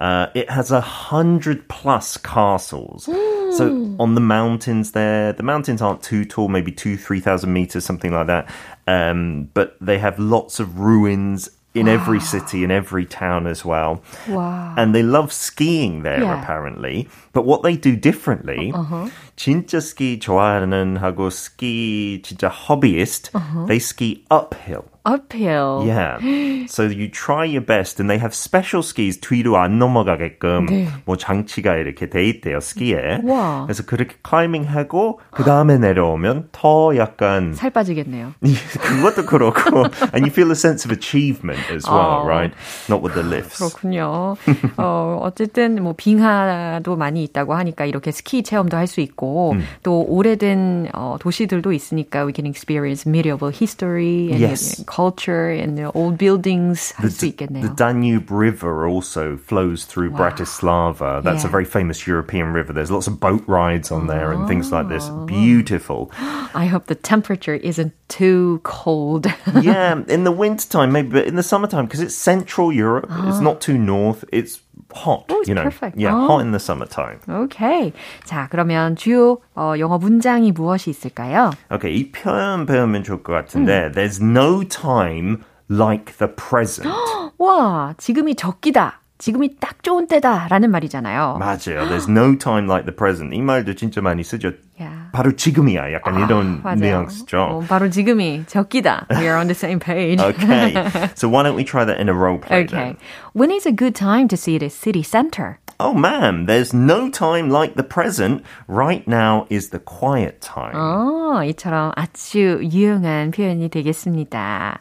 uh, 0.00 0.26
it 0.34 0.50
has 0.50 0.72
a 0.72 0.80
hundred 0.80 1.68
plus 1.68 2.16
castles. 2.16 3.08
So 3.56 3.96
on 3.98 4.14
the 4.14 4.20
mountains 4.20 4.92
there, 4.92 5.32
the 5.32 5.42
mountains 5.42 5.80
aren't 5.80 6.02
too 6.02 6.24
tall, 6.24 6.48
maybe 6.48 6.72
two, 6.72 6.96
three 6.96 7.20
thousand 7.20 7.52
meters, 7.52 7.84
something 7.84 8.12
like 8.12 8.26
that. 8.26 8.46
Um, 8.86 9.48
but 9.54 9.76
they 9.80 9.98
have 9.98 10.18
lots 10.18 10.60
of 10.60 10.78
ruins 10.78 11.50
in 11.76 11.86
wow. 11.86 11.92
every 11.92 12.20
city, 12.20 12.64
in 12.64 12.70
every 12.70 13.04
town 13.04 13.46
as 13.46 13.64
well. 13.64 14.02
Wow. 14.28 14.74
And 14.76 14.94
they 14.94 15.02
love 15.02 15.32
skiing 15.32 16.02
there, 16.02 16.22
yeah. 16.22 16.40
apparently. 16.40 17.08
But 17.32 17.44
what 17.44 17.62
they 17.62 17.76
do 17.76 17.96
differently, 17.96 18.72
uh-huh. 18.74 19.10
진짜 19.36 19.82
ski 19.82 20.18
좋아하는 20.18 20.98
하고 20.98 21.30
ski 21.30 22.22
진짜 22.24 22.50
hobbyist, 22.50 23.30
uh-huh. 23.34 23.66
they 23.66 23.78
ski 23.78 24.24
uphill. 24.30 24.86
Uphill. 25.05 25.83
Yeah. 25.85 26.19
So 26.67 26.83
you 26.83 27.09
try 27.09 27.45
your 27.45 27.61
best 27.65 27.99
and 27.99 28.09
they 28.09 28.19
have 28.19 28.33
special 28.35 28.83
skis 28.83 29.19
뒤로 29.19 29.57
안 29.57 29.79
넘어가게끔 29.79 30.65
네. 30.67 30.87
뭐 31.05 31.17
장치가 31.17 31.75
이렇게 31.75 32.09
돼 32.09 32.25
있대요, 32.25 32.59
스키에. 32.59 33.21
와. 33.23 33.63
그래서 33.65 33.83
그렇게 33.83 34.15
클라이밍 34.21 34.63
하고 34.65 35.19
그 35.31 35.43
다음에 35.43 35.77
내려오면 35.77 36.49
더 36.51 36.95
약간 36.97 37.53
살 37.53 37.71
빠지겠네요. 37.71 38.33
그것도 38.79 39.25
그렇고 39.25 39.85
and 40.13 40.21
you 40.21 40.29
feel 40.29 40.49
a 40.51 40.55
sense 40.55 40.85
of 40.85 40.91
achievement 40.95 41.59
as 41.73 41.89
well, 41.89 42.21
어. 42.21 42.25
right? 42.27 42.53
Not 42.87 43.01
with 43.01 43.15
the 43.15 43.27
lifts. 43.27 43.57
그렇군요. 43.57 44.35
어, 44.77 45.19
어쨌든 45.21 45.81
뭐 45.81 45.95
빙하도 45.97 46.95
많이 46.95 47.23
있다고 47.23 47.55
하니까 47.55 47.85
이렇게 47.85 48.11
스키 48.11 48.43
체험도 48.43 48.77
할 48.77 48.91
수 48.91 48.99
있고 48.99 49.53
음. 49.53 49.63
또 49.83 50.03
오래된 50.03 50.89
어, 50.93 51.15
도시들도 51.17 51.71
있으니까 51.71 52.25
we 52.25 52.33
can 52.35 52.45
experience 52.45 53.07
medieval 53.09 53.53
history 53.55 54.27
and 54.29 54.43
yes. 54.43 54.83
culture 54.90 55.50
and 55.50 55.76
the 55.76 55.90
old 55.92 56.18
buildings 56.18 56.92
할수 56.96 57.26
있겠네요. 57.32 57.62
The 57.62 57.74
Danube 57.74 58.30
River 58.30 58.86
also 58.86 59.36
flows 59.36 59.84
through 59.84 60.10
wow. 60.10 60.18
Bratislava. 60.18 61.22
That's 61.22 61.44
yeah. 61.44 61.48
a 61.48 61.50
very 61.50 61.64
famous 61.64 62.06
European 62.06 62.52
river. 62.52 62.72
There's 62.72 62.90
lots 62.90 63.06
of 63.06 63.20
boat 63.20 63.42
rides 63.46 63.90
on 63.90 64.06
there 64.06 64.32
and 64.32 64.48
things 64.48 64.72
like 64.72 64.88
this. 64.88 65.08
Beautiful. 65.26 66.10
I 66.54 66.66
hope 66.66 66.86
the 66.86 66.94
temperature 66.94 67.54
isn't 67.54 67.92
too 68.08 68.60
cold. 68.62 69.26
yeah, 69.60 70.02
in 70.08 70.24
the 70.24 70.32
wintertime 70.32 70.92
maybe, 70.92 71.10
but 71.10 71.26
in 71.26 71.36
the 71.36 71.42
summertime 71.42 71.86
because 71.86 72.00
it's 72.00 72.14
Central 72.14 72.72
Europe, 72.72 73.06
it's 73.24 73.40
not 73.40 73.60
too 73.60 73.78
north. 73.78 74.24
It's 74.32 74.60
hot. 74.93 75.25
Oh, 75.29 75.39
it's 75.39 75.49
you 75.49 75.55
know, 75.55 75.63
perfect. 75.63 75.97
Yeah, 75.97 76.15
oh. 76.15 76.27
hot 76.27 76.41
in 76.41 76.51
the 76.51 76.59
summertime. 76.59 77.19
Okay. 77.27 77.93
자, 78.25 78.47
그러면 78.49 78.95
주요 78.95 79.39
어, 79.55 79.73
영어 79.77 79.97
문장이 79.97 80.51
무엇이 80.51 80.89
있을까요? 80.89 81.51
Okay, 81.71 81.93
이 81.93 82.11
표현 82.11 82.65
배우면 82.65 83.03
좋을 83.03 83.23
것 83.23 83.33
같은데 83.33 83.87
음. 83.87 83.91
There's 83.93 84.21
no 84.21 84.63
time 84.63 85.43
like 85.69 86.17
the 86.17 86.29
present. 86.33 86.89
와, 87.37 87.93
지금이 87.97 88.35
적기다. 88.35 89.00
지금이 89.20 89.56
딱 89.60 89.82
좋은 89.82 90.06
때다라는 90.08 90.70
말이잖아요. 90.70 91.38
맞아요. 91.40 91.88
There's 91.88 92.06
no 92.10 92.36
time 92.36 92.66
like 92.68 92.84
the 92.84 92.94
present. 92.94 93.34
이 93.34 93.40
말도 93.40 93.74
진짜 93.74 94.02
많이 94.02 94.22
쓰죠. 94.22 94.52
Yeah. 94.78 95.08
바로 95.12 95.32
지금이야. 95.34 95.90
약간 95.94 96.16
아, 96.16 96.26
이런 96.26 96.62
뉘앙스죠. 96.78 97.38
어, 97.40 97.60
바로 97.66 97.88
지금이 97.88 98.44
적기다. 98.46 99.06
We 99.10 99.24
are 99.24 99.38
on 99.38 99.46
the 99.46 99.54
same 99.54 99.78
page. 99.80 100.20
okay. 100.20 100.74
So 101.16 101.30
why 101.30 101.42
don't 101.44 101.56
we 101.56 101.64
try 101.64 101.86
that 101.86 101.98
in 101.98 102.10
a 102.10 102.14
role 102.14 102.36
play 102.38 102.64
Okay. 102.64 102.76
then? 102.76 102.96
When 103.32 103.50
is 103.50 103.64
a 103.66 103.72
good 103.72 103.94
time 103.94 104.28
to 104.28 104.36
see 104.36 104.58
the 104.58 104.68
city 104.68 105.02
center? 105.02 105.58
Oh, 105.78 105.92
ma'am, 105.92 106.46
there's 106.46 106.72
no 106.72 107.10
time 107.10 107.50
like 107.50 107.74
the 107.76 107.82
present. 107.84 108.42
Right 108.66 109.06
now 109.06 109.46
is 109.50 109.68
the 109.70 109.78
quiet 109.78 110.40
time. 110.40 110.72
어, 110.74 111.44
이처럼 111.44 111.92
아주 111.96 112.60
유용한 112.72 113.30
표현이 113.30 113.68
되겠습니다. 113.68 114.80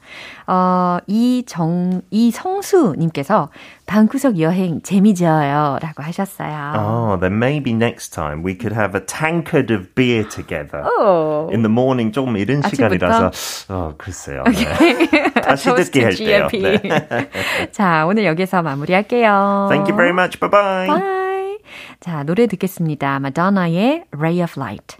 어, 0.52 0.98
이정, 1.06 2.02
이성수님께서 2.10 3.50
방구석 3.86 4.40
여행 4.40 4.82
재미져요 4.82 5.78
라고 5.80 6.02
하셨어요. 6.02 6.72
Oh, 6.74 7.20
then 7.20 7.38
maybe 7.38 7.72
next 7.72 8.12
time 8.12 8.42
we 8.42 8.58
could 8.58 8.74
have 8.74 8.98
a 8.98 9.06
tankard 9.06 9.72
of 9.72 9.94
beer 9.94 10.28
together. 10.28 10.82
Oh. 10.82 11.48
In 11.52 11.62
the 11.62 11.70
morning 11.70 12.10
조금 12.10 12.36
이른 12.36 12.62
시간이라서, 12.62 13.30
어, 13.68 13.94
글쎄요. 13.96 14.42
Okay. 14.48 15.06
네. 15.06 15.30
다시 15.40 15.72
듣게 15.72 16.02
할게요. 16.02 16.48
네. 16.50 17.70
자, 17.70 18.04
오늘 18.06 18.24
여기서 18.24 18.62
마무리할게요. 18.62 19.68
Thank 19.70 19.88
you 19.88 19.96
very 19.96 20.10
much. 20.10 20.40
Bye 20.40 20.50
bye. 20.50 20.86
Bye. 20.88 21.58
자, 22.00 22.24
노래 22.24 22.48
듣겠습니다. 22.48 23.20
마더나의 23.20 24.02
Ray 24.10 24.42
of 24.42 24.54
Light. 24.58 24.96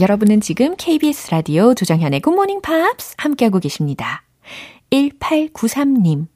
여러분은 0.00 0.40
지금 0.40 0.74
KBS 0.76 1.30
라디오 1.30 1.72
조정현의 1.74 2.20
Good 2.20 2.34
Morning 2.34 2.60
Pops 2.60 3.14
함께하고 3.16 3.60
계십니다. 3.60 4.25
1893님. 4.90 6.26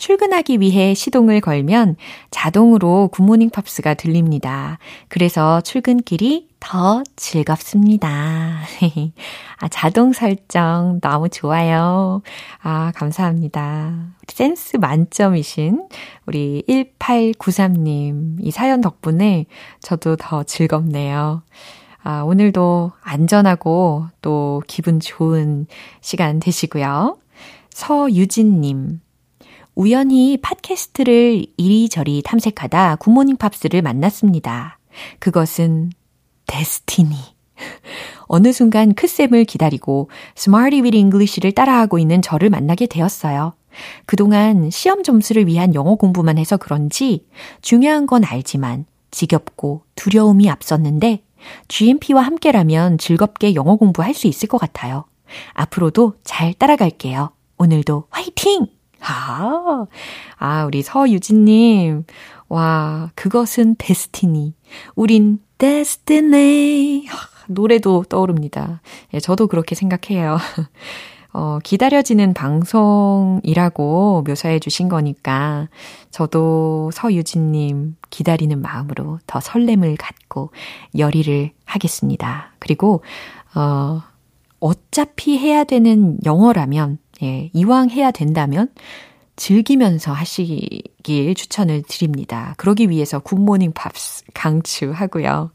출근하기 0.00 0.60
위해 0.60 0.94
시동을 0.94 1.42
걸면 1.42 1.96
자동으로 2.30 3.08
굿모닝 3.12 3.50
팝스가 3.50 3.94
들립니다. 3.94 4.78
그래서 5.08 5.60
출근길이 5.60 6.48
더 6.58 7.02
즐겁습니다. 7.16 8.08
아, 9.60 9.68
자동 9.68 10.14
설정 10.14 11.00
너무 11.02 11.28
좋아요. 11.28 12.22
아, 12.62 12.92
감사합니다. 12.94 14.14
센스 14.26 14.78
만점이신 14.78 15.88
우리 16.26 16.64
1893님 16.66 18.36
이 18.40 18.50
사연 18.50 18.80
덕분에 18.80 19.44
저도 19.80 20.16
더 20.16 20.44
즐겁네요. 20.44 21.42
아, 22.02 22.22
오늘도 22.22 22.92
안전하고 23.02 24.06
또 24.22 24.62
기분 24.66 24.98
좋은 25.00 25.66
시간 26.00 26.40
되시고요. 26.40 27.18
서유진님. 27.72 29.00
우연히 29.74 30.36
팟캐스트를 30.42 31.46
이리저리 31.56 32.22
탐색하다 32.22 32.96
굿모닝 32.96 33.36
팝스를 33.36 33.82
만났습니다. 33.82 34.78
그것은 35.18 35.90
destiny. 36.46 37.14
어느 38.26 38.52
순간 38.52 38.94
크쌤을 38.94 39.44
기다리고 39.44 40.10
Smart 40.34 40.74
with 40.74 40.96
English를 40.96 41.52
따라하고 41.52 41.98
있는 41.98 42.22
저를 42.22 42.50
만나게 42.50 42.86
되었어요. 42.86 43.54
그동안 44.06 44.70
시험 44.70 45.02
점수를 45.02 45.46
위한 45.46 45.74
영어 45.74 45.94
공부만 45.94 46.38
해서 46.38 46.56
그런지 46.56 47.26
중요한 47.62 48.06
건 48.06 48.24
알지만 48.24 48.86
지겹고 49.10 49.84
두려움이 49.94 50.50
앞섰는데 50.50 51.22
GMP와 51.68 52.22
함께라면 52.22 52.98
즐겁게 52.98 53.54
영어 53.54 53.76
공부할 53.76 54.14
수 54.14 54.26
있을 54.26 54.48
것 54.48 54.58
같아요. 54.58 55.04
앞으로도 55.54 56.14
잘 56.24 56.52
따라갈게요. 56.54 57.30
오늘도 57.60 58.04
화이팅! 58.08 58.68
아, 59.02 59.84
아, 60.38 60.64
우리 60.64 60.80
서유진님. 60.80 62.04
와, 62.48 63.10
그것은 63.14 63.76
데스티니. 63.76 64.54
우린 64.94 65.40
데스티니. 65.58 67.06
노래도 67.48 68.02
떠오릅니다. 68.08 68.80
예, 69.12 69.20
저도 69.20 69.46
그렇게 69.46 69.74
생각해요. 69.74 70.38
어, 71.34 71.58
기다려지는 71.62 72.32
방송이라고 72.32 74.24
묘사해 74.26 74.58
주신 74.58 74.88
거니까 74.88 75.68
저도 76.10 76.90
서유진님 76.94 77.96
기다리는 78.08 78.60
마음으로 78.62 79.18
더 79.26 79.38
설렘을 79.38 79.96
갖고 79.96 80.50
열일을 80.96 81.52
하겠습니다. 81.66 82.54
그리고, 82.58 83.02
어, 83.54 84.00
어차피 84.60 85.38
해야 85.38 85.64
되는 85.64 86.18
영어라면 86.24 86.98
예, 87.22 87.50
이왕 87.52 87.90
해야 87.90 88.10
된다면 88.10 88.68
즐기면서 89.36 90.12
하시길 90.12 91.34
추천을 91.34 91.82
드립니다. 91.82 92.54
그러기 92.58 92.90
위해서 92.90 93.18
굿모닝 93.18 93.72
팝스 93.72 94.24
강추하고요. 94.34 95.50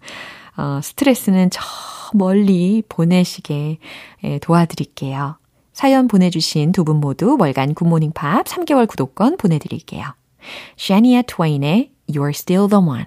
어, 0.57 0.79
스트레스는 0.81 1.49
저 1.51 1.61
멀리 2.13 2.81
보내시게 2.87 3.77
예, 4.23 4.39
도와드릴게요. 4.39 5.37
사연 5.73 6.07
보내주신 6.07 6.71
두 6.71 6.83
분 6.85 6.97
모두 7.01 7.35
월간 7.39 7.73
굿모닝 7.73 8.13
팝스 8.13 8.45
3개월 8.45 8.87
구독권 8.87 9.37
보내드릴게요. 9.37 10.05
샤니아 10.77 11.23
트웨인의 11.23 11.91
You're 12.09 12.29
Still 12.29 12.69
the 12.69 12.83
One 12.83 13.05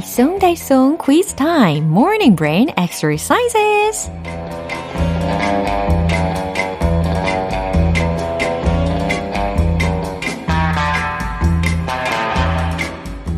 알쏭달쏭 0.00 0.96
quiz 0.98 1.34
time, 1.34 1.86
morning. 1.86 2.36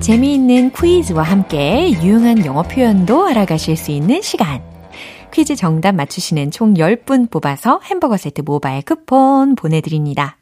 재미있는 0.01 0.71
퀴즈와 0.71 1.23
함께 1.25 1.91
유용한 2.01 2.45
영어 2.45 2.63
표현도 2.63 3.27
알아가실 3.27 3.77
수 3.77 3.91
있는 3.91 4.23
시간. 4.23 4.63
퀴즈 5.33 5.57
정답 5.57 5.97
맞추시는 5.97 6.53
총 6.53 6.75
10분 6.75 7.31
뽑아서 7.31 7.81
햄버거 7.85 8.17
세트 8.17 8.43
모바일 8.43 8.83
쿠폰 8.83 9.57
보내드립니다. 9.57 10.37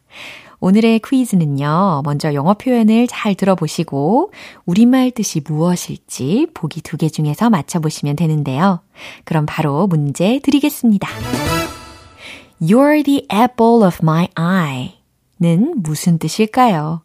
오늘의 0.60 1.00
퀴즈는요, 1.00 2.02
먼저 2.04 2.34
영어 2.34 2.54
표현을 2.54 3.06
잘 3.06 3.34
들어보시고, 3.34 4.30
우리말 4.66 5.10
뜻이 5.12 5.40
무엇일지 5.46 6.48
보기 6.52 6.82
두 6.82 6.96
개 6.98 7.08
중에서 7.08 7.48
맞춰보시면 7.48 8.16
되는데요. 8.16 8.80
그럼 9.24 9.46
바로 9.46 9.86
문제 9.86 10.38
드리겠습니다. 10.40 11.08
You're 12.60 13.02
the 13.04 13.26
apple 13.32 13.86
of 13.86 13.98
my 14.02 14.28
eye. 14.38 14.98
는 15.40 15.72
무슨 15.82 16.18
뜻일까요? 16.18 17.00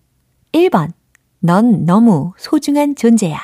1번, 0.52 0.92
넌 1.40 1.86
너무 1.86 2.34
소중한 2.38 2.96
존재야. 2.98 3.40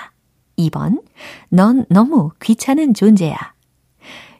2번, 0.57 1.01
넌 1.47 1.85
너무 1.89 2.31
귀찮은 2.41 2.93
존재야. 2.93 3.37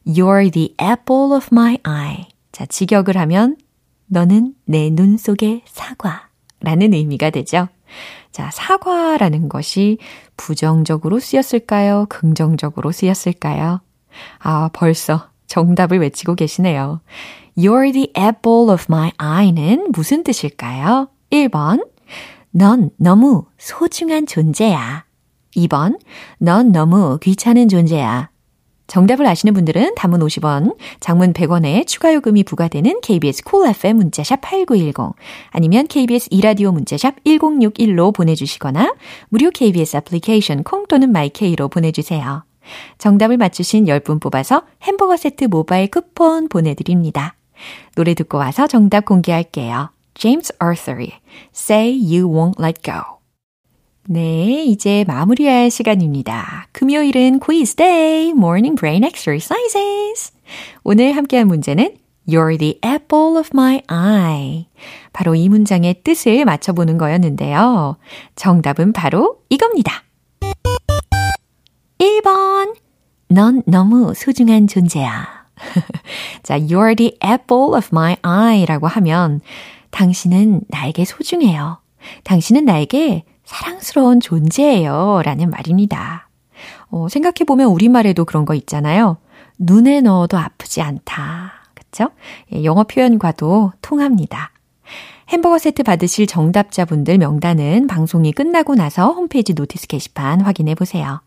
You're 0.05 0.51
the 0.51 0.75
apple 0.81 1.31
of 1.33 1.47
my 1.53 1.77
eye. 1.87 2.27
자, 2.51 2.65
직역을 2.65 3.15
하면 3.15 3.55
너는 4.11 4.55
내 4.65 4.89
눈 4.89 5.15
속의 5.17 5.61
사과 5.65 6.27
라는 6.59 6.93
의미가 6.93 7.29
되죠. 7.29 7.69
자, 8.31 8.49
사과라는 8.51 9.47
것이 9.47 9.99
부정적으로 10.35 11.19
쓰였을까요? 11.19 12.07
긍정적으로 12.09 12.91
쓰였을까요? 12.91 13.79
아, 14.39 14.69
벌써 14.73 15.29
정답을 15.47 15.99
외치고 15.99 16.35
계시네요. 16.35 16.99
You're 17.57 17.93
the 17.93 18.11
apple 18.17 18.69
of 18.69 18.85
my 18.89 19.11
eye는 19.17 19.91
무슨 19.93 20.23
뜻일까요? 20.23 21.09
1번, 21.31 21.87
넌 22.51 22.89
너무 22.97 23.45
소중한 23.57 24.25
존재야. 24.25 25.05
2번, 25.55 25.99
넌 26.37 26.71
너무 26.73 27.17
귀찮은 27.21 27.69
존재야. 27.69 28.29
정답을 28.91 29.25
아시는 29.25 29.53
분들은 29.53 29.95
단문 29.95 30.19
50원, 30.19 30.75
장문 30.99 31.31
100원에 31.31 31.87
추가 31.87 32.13
요금이 32.13 32.43
부과되는 32.43 32.99
KBS 32.99 33.45
Cool 33.45 33.69
FM 33.69 33.95
문자샵 33.95 34.41
8910 34.41 35.15
아니면 35.51 35.87
KBS 35.87 36.27
이라디오 36.29 36.73
문자샵 36.73 37.23
1061로 37.23 38.13
보내주시거나 38.13 38.93
무료 39.29 39.49
KBS 39.49 39.95
애플리케이션 39.95 40.63
콩 40.63 40.87
또는 40.87 41.13
my 41.13 41.36
K로 41.36 41.69
보내주세요. 41.69 42.43
정답을 42.97 43.37
맞추신 43.37 43.85
10분 43.85 44.19
뽑아서 44.19 44.63
햄버거 44.83 45.15
세트 45.15 45.45
모바일 45.45 45.89
쿠폰 45.89 46.49
보내드립니다. 46.49 47.35
노래 47.95 48.13
듣고 48.13 48.39
와서 48.39 48.67
정답 48.67 49.05
공개할게요. 49.05 49.91
James 50.15 50.53
Arthur의 50.61 51.13
Say 51.55 51.97
You 51.97 52.29
Won't 52.29 52.61
Let 52.61 52.81
Go 52.83 53.20
네, 54.07 54.63
이제 54.65 55.05
마무리할 55.07 55.69
시간입니다. 55.69 56.67
금요일은 56.71 57.39
quiz 57.39 57.75
day, 57.75 58.29
morning 58.29 58.75
brain 58.75 59.03
exercises. 59.03 60.33
오늘 60.83 61.15
함께한 61.15 61.47
문제는 61.47 61.95
You're 62.27 62.57
the 62.57 62.79
apple 62.83 63.37
of 63.37 63.49
my 63.53 63.81
eye. 63.91 64.67
바로 65.13 65.35
이 65.35 65.47
문장의 65.49 66.01
뜻을 66.03 66.45
맞춰보는 66.45 66.97
거였는데요. 66.97 67.97
정답은 68.35 68.91
바로 68.91 69.37
이겁니다. 69.49 70.03
1번. 71.99 72.75
넌 73.29 73.61
너무 73.67 74.13
소중한 74.15 74.67
존재야. 74.67 75.45
자, 76.43 76.57
You're 76.59 76.97
the 76.97 77.17
apple 77.23 77.75
of 77.77 77.89
my 77.91 78.17
eye 78.25 78.65
라고 78.65 78.87
하면 78.87 79.41
당신은 79.91 80.61
나에게 80.69 81.05
소중해요. 81.05 81.79
당신은 82.23 82.65
나에게 82.65 83.25
사랑스러운 83.51 84.21
존재예요. 84.21 85.21
라는 85.25 85.49
말입니다. 85.49 86.29
어, 86.89 87.09
생각해보면 87.09 87.67
우리말에도 87.67 88.23
그런 88.23 88.45
거 88.45 88.55
있잖아요. 88.55 89.17
눈에 89.59 89.99
넣어도 89.99 90.37
아프지 90.37 90.81
않다. 90.81 91.51
그쵸? 91.73 92.11
예, 92.53 92.63
영어 92.63 92.85
표현과도 92.85 93.73
통합니다. 93.81 94.51
햄버거 95.27 95.57
세트 95.57 95.83
받으실 95.83 96.27
정답자분들 96.27 97.17
명단은 97.17 97.87
방송이 97.87 98.31
끝나고 98.31 98.75
나서 98.75 99.11
홈페이지 99.11 99.53
notice 99.53 99.87
게시판 99.87 100.41
확인해 100.41 100.73
보세요. 100.73 101.21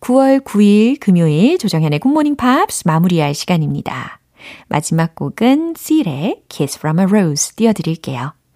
9월 0.00 0.44
9일 0.44 1.00
금요일 1.00 1.58
조정현의 1.58 1.98
굿모닝 1.98 2.36
팝스 2.36 2.84
마무리할 2.86 3.34
시간입니다. 3.34 4.20
마지막 4.68 5.16
곡은 5.16 5.74
Seal의 5.74 6.42
Kiss 6.48 6.78
from 6.78 7.00
a 7.00 7.04
Rose 7.06 7.56
띄워드릴게요. 7.56 8.37